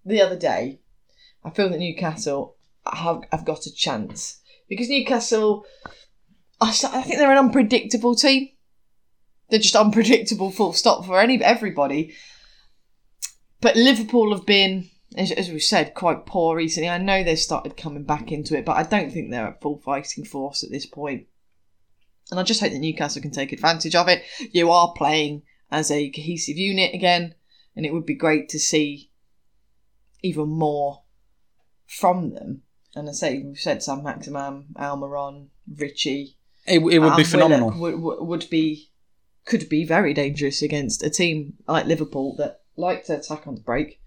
the 0.03 0.21
other 0.21 0.35
day, 0.35 0.79
I 1.43 1.51
feel 1.51 1.69
that 1.69 1.77
Newcastle 1.79 2.54
have, 2.91 3.21
have 3.31 3.45
got 3.45 3.65
a 3.65 3.73
chance 3.73 4.39
because 4.67 4.89
Newcastle, 4.89 5.65
I 6.61 6.71
think 6.71 7.17
they're 7.17 7.31
an 7.31 7.37
unpredictable 7.37 8.15
team. 8.15 8.49
They're 9.49 9.59
just 9.59 9.75
unpredictable, 9.75 10.51
full 10.51 10.73
stop 10.73 11.05
for 11.05 11.19
any 11.19 11.41
everybody. 11.43 12.15
But 13.61 13.75
Liverpool 13.75 14.35
have 14.35 14.45
been, 14.45 14.89
as, 15.17 15.31
as 15.31 15.49
we've 15.49 15.61
said, 15.61 15.93
quite 15.93 16.25
poor 16.25 16.55
recently. 16.55 16.89
I 16.89 16.97
know 16.97 17.23
they've 17.23 17.37
started 17.37 17.77
coming 17.77 18.03
back 18.03 18.31
into 18.31 18.57
it, 18.57 18.65
but 18.65 18.77
I 18.77 18.83
don't 18.83 19.11
think 19.11 19.29
they're 19.29 19.47
at 19.47 19.61
full 19.61 19.79
fighting 19.79 20.25
force 20.25 20.63
at 20.63 20.71
this 20.71 20.85
point. 20.85 21.27
And 22.31 22.39
I 22.39 22.43
just 22.43 22.59
hope 22.59 22.71
that 22.71 22.79
Newcastle 22.79 23.21
can 23.21 23.31
take 23.31 23.51
advantage 23.51 23.95
of 23.95 24.07
it. 24.07 24.23
You 24.51 24.71
are 24.71 24.93
playing 24.95 25.43
as 25.71 25.91
a 25.91 26.09
cohesive 26.09 26.57
unit 26.57 26.93
again, 26.93 27.35
and 27.75 27.85
it 27.85 27.93
would 27.93 28.05
be 28.05 28.15
great 28.15 28.49
to 28.49 28.59
see 28.59 29.11
even 30.23 30.49
more 30.49 31.03
from 31.85 32.33
them. 32.33 32.63
And 32.95 33.09
I 33.09 33.11
say 33.11 33.43
we've 33.43 33.59
said 33.59 33.83
Saint-Maximin, 33.83 34.67
Almiron, 34.77 35.47
Ritchie. 35.77 36.37
It, 36.65 36.79
it 36.79 36.99
would 36.99 37.17
be 37.17 37.23
phenomenal. 37.23 37.71
Would, 37.77 38.27
would 38.27 38.49
be 38.49 38.89
could 39.45 39.69
be 39.69 39.85
very 39.85 40.13
dangerous 40.13 40.61
against 40.61 41.03
a 41.03 41.09
team 41.09 41.53
like 41.67 41.85
Liverpool 41.85 42.35
that 42.37 42.61
like 42.77 43.05
to 43.05 43.17
attack 43.19 43.45
on 43.45 43.55
the 43.55 43.61
break, 43.61 43.99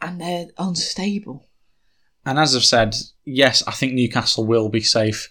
and 0.00 0.20
they're 0.20 0.46
unstable. 0.58 1.48
And 2.24 2.38
as 2.38 2.54
I've 2.54 2.64
said, 2.64 2.94
yes, 3.24 3.66
I 3.66 3.72
think 3.72 3.94
Newcastle 3.94 4.46
will 4.46 4.68
be 4.68 4.82
safe 4.82 5.30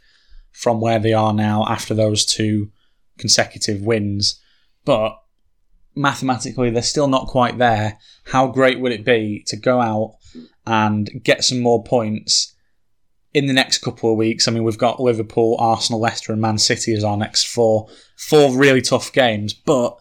from 0.51 0.82
where 0.82 0.99
they 0.99 1.13
are 1.13 1.34
now 1.34 1.65
after 1.69 1.93
those 1.93 2.25
two 2.25 2.71
consecutive 3.17 3.82
wins. 3.82 4.41
But 4.86 5.15
mathematically, 5.95 6.71
they're 6.71 6.82
still 6.82 7.08
not 7.08 7.27
quite 7.27 7.60
there. 7.60 7.99
How 8.25 8.47
great 8.47 8.79
would 8.79 8.91
it 8.91 9.05
be 9.05 9.43
to 9.47 9.55
go 9.55 9.79
out 9.79 10.15
and 10.69 11.10
get 11.23 11.43
some 11.43 11.60
more 11.60 11.84
points 11.84 12.53
in 13.34 13.47
the 13.47 13.53
next 13.53 13.79
couple 13.79 14.12
of 14.12 14.17
weeks? 14.17 14.47
I 14.47 14.51
mean, 14.51 14.63
we've 14.63 14.77
got 14.77 14.99
Liverpool, 15.01 15.58
Arsenal, 15.60 15.99
Leicester, 15.99 16.32
and 16.32 16.41
Man 16.41 16.58
City 16.60 16.93
as 16.93 17.03
our 17.03 17.17
next 17.17 17.47
four 17.47 17.88
four 18.15 18.55
really 18.55 18.82
tough 18.82 19.12
games. 19.12 19.53
But 19.53 19.97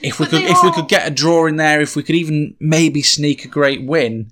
if 0.00 0.18
we 0.20 0.26
But 0.26 0.30
could 0.30 0.42
if 0.44 0.62
we 0.62 0.72
could 0.72 0.88
get 0.88 1.06
a 1.08 1.10
draw 1.10 1.46
in 1.46 1.56
there, 1.56 1.80
if 1.80 1.96
we 1.96 2.02
could 2.02 2.14
even 2.14 2.56
maybe 2.60 3.02
sneak 3.02 3.44
a 3.44 3.48
great 3.48 3.84
win 3.84 4.30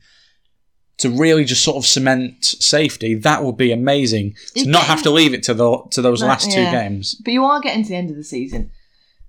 to 0.99 1.11
really 1.11 1.45
just 1.45 1.65
sort 1.65 1.77
of 1.77 1.85
cement 1.85 2.45
safety, 2.45 3.15
that 3.17 3.43
would 3.43 3.57
be 3.57 3.73
amazing. 3.73 4.37
To 4.57 4.69
not 4.69 4.85
have 4.85 5.03
to 5.03 5.11
leave 5.11 5.35
it 5.35 5.43
to 5.45 5.55
the 5.55 5.79
to 5.91 6.01
those 6.01 6.21
That- 6.21 6.29
last 6.29 6.51
two 6.53 6.65
games. 6.71 7.17
But 7.25 7.33
you 7.33 7.45
are 7.45 7.61
getting 7.61 7.83
to 7.83 7.89
the 7.89 7.97
end 7.97 8.11
of 8.11 8.17
the 8.17 8.23
season. 8.25 8.71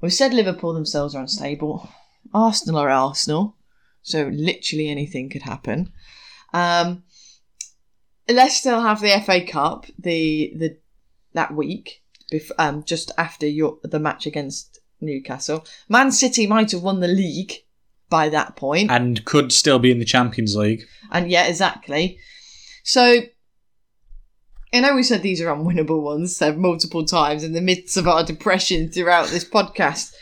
We've 0.02 0.14
said 0.14 0.34
Liverpool 0.34 0.74
themselves 0.74 1.16
are 1.16 1.22
unstable. 1.22 1.90
Arsenal 2.34 2.78
are 2.80 2.90
Arsenal, 2.90 3.56
so 4.06 4.30
literally 4.32 4.88
anything 4.88 5.30
could 5.30 5.42
happen. 5.42 5.92
Um, 6.54 7.04
Leicester 8.30 8.60
still 8.70 8.82
have 8.82 9.02
the 9.02 9.20
FA 9.26 9.46
Cup 9.46 9.88
the 10.00 10.54
the 10.56 10.78
that 11.34 11.54
week, 11.54 12.04
bef- 12.32 12.52
um, 12.58 12.84
just 12.84 13.12
after 13.18 13.46
your 13.48 13.80
the 13.84 14.00
match 14.00 14.26
against 14.26 14.80
Newcastle. 15.02 15.66
Man 15.90 16.12
City 16.12 16.48
might 16.48 16.72
have 16.72 16.82
won 16.84 17.00
the 17.02 17.08
league 17.08 17.54
by 18.10 18.30
that 18.30 18.56
point, 18.56 18.92
And 18.92 19.26
could 19.26 19.52
still 19.52 19.80
be 19.80 19.92
in 19.92 20.00
the 20.00 20.06
Champions 20.06 20.56
League. 20.56 20.84
and 21.12 21.30
yeah, 21.30 21.46
exactly. 21.48 22.20
So, 22.84 23.22
I 24.72 24.80
know 24.80 24.94
we 24.96 25.02
said 25.04 25.24
these 25.24 25.42
are 25.42 25.48
unwinnable 25.56 26.02
ones, 26.04 26.36
said 26.38 26.58
multiple 26.58 27.04
times 27.06 27.44
in 27.44 27.54
the 27.54 27.62
midst 27.62 27.98
of 27.98 28.08
our 28.08 28.24
depression 28.24 28.92
throughout 28.92 29.30
this 29.30 29.44
podcast. 29.44 30.14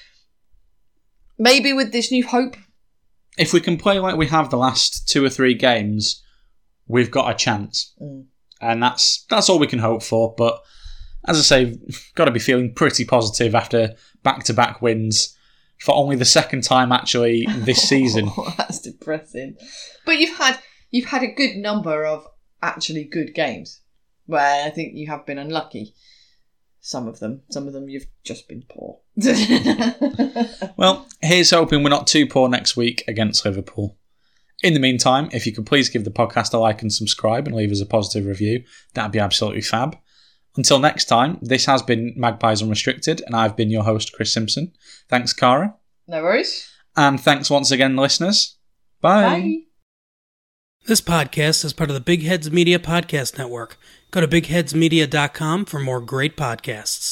Maybe 1.37 1.73
with 1.73 1.91
this 1.91 2.11
new 2.11 2.25
hope, 2.25 2.55
If 3.37 3.53
we 3.53 3.59
can 3.59 3.77
play 3.77 3.99
like 3.99 4.15
we 4.15 4.27
have 4.27 4.49
the 4.49 4.57
last 4.57 5.07
two 5.07 5.23
or 5.23 5.29
three 5.29 5.53
games, 5.53 6.21
we've 6.87 7.11
got 7.11 7.31
a 7.31 7.37
chance. 7.37 7.93
Mm. 8.01 8.25
And 8.61 8.81
that's 8.81 9.25
that's 9.29 9.49
all 9.49 9.59
we 9.59 9.67
can 9.67 9.79
hope 9.79 10.03
for. 10.03 10.33
But 10.37 10.61
as 11.27 11.37
I 11.37 11.41
say, 11.41 11.77
got 12.15 12.25
to 12.25 12.31
be 12.31 12.39
feeling 12.39 12.73
pretty 12.73 13.05
positive 13.05 13.55
after 13.55 13.95
back 14.23 14.43
to 14.45 14.53
back 14.53 14.81
wins 14.81 15.35
for 15.79 15.93
only 15.95 16.15
the 16.15 16.25
second 16.25 16.63
time 16.63 16.91
actually 16.91 17.45
this 17.49 17.81
season. 17.89 18.29
Oh, 18.37 18.53
that's 18.57 18.79
depressing. 18.79 19.57
But 20.05 20.19
you've 20.19 20.37
had 20.37 20.59
you've 20.91 21.09
had 21.09 21.23
a 21.23 21.33
good 21.33 21.57
number 21.57 22.05
of 22.05 22.27
actually 22.61 23.03
good 23.03 23.33
games 23.33 23.81
where 24.25 24.65
I 24.65 24.69
think 24.69 24.95
you 24.95 25.07
have 25.07 25.25
been 25.25 25.37
unlucky. 25.37 25.93
Some 26.79 27.07
of 27.07 27.19
them, 27.19 27.41
some 27.49 27.67
of 27.67 27.73
them 27.73 27.89
you've 27.89 28.07
just 28.23 28.47
been 28.47 28.63
poor. 28.69 28.99
Well, 30.78 31.08
here's 31.21 31.52
hoping 31.52 31.84
we're 31.84 31.89
not 31.89 32.08
too 32.08 32.26
poor 32.28 32.49
next 32.49 32.76
week 32.76 33.04
against 33.08 33.45
Liverpool. 33.45 33.97
In 34.63 34.73
the 34.73 34.80
meantime, 34.80 35.30
if 35.32 35.45
you 35.45 35.54
could 35.54 35.65
please 35.65 35.89
give 35.89 36.04
the 36.04 36.12
podcast 36.12 36.54
a 36.54 36.58
like 36.58 36.82
and 36.82 36.91
subscribe 36.91 37.47
and 37.47 37.56
leave 37.56 37.71
us 37.71 37.82
a 37.82 37.86
positive 37.86 38.26
review, 38.28 38.63
that'd 38.93 39.12
be 39.12 39.19
absolutely 39.19 39.62
fab. 39.62 39.95
Until 40.56 40.80
next 40.80 41.06
time, 41.06 41.39
this 41.41 41.65
has 41.65 41.82
been 41.82 42.13
Magpies 42.15 42.62
Unrestricted, 42.62 43.21
and 43.26 43.36
I've 43.36 43.56
been 43.56 43.69
your 43.69 43.84
host, 43.84 44.13
Chris 44.13 44.34
Simpson. 44.34 44.71
Thanks, 45.10 45.34
Cara. 45.34 45.76
no 46.08 46.21
worries. 46.21 46.69
And 46.95 47.19
thanks 47.19 47.49
once 47.49 47.71
again, 47.71 47.95
listeners. 47.95 48.58
Bye. 49.02 49.21
Bye. 49.23 49.58
This 50.86 51.02
podcast 51.02 51.65
is 51.65 51.73
part 51.73 51.89
of 51.89 51.93
the 51.93 52.02
Big 52.02 52.23
Heads 52.23 52.52
Media 52.52 52.78
Podcast 52.78 53.38
Network. 53.38 53.78
Go 54.12 54.21
to 54.21 54.28
bigheadsmedia.com 54.28 55.65
for 55.65 55.80
more 55.80 56.02
great 56.02 56.38
podcasts. 56.38 57.12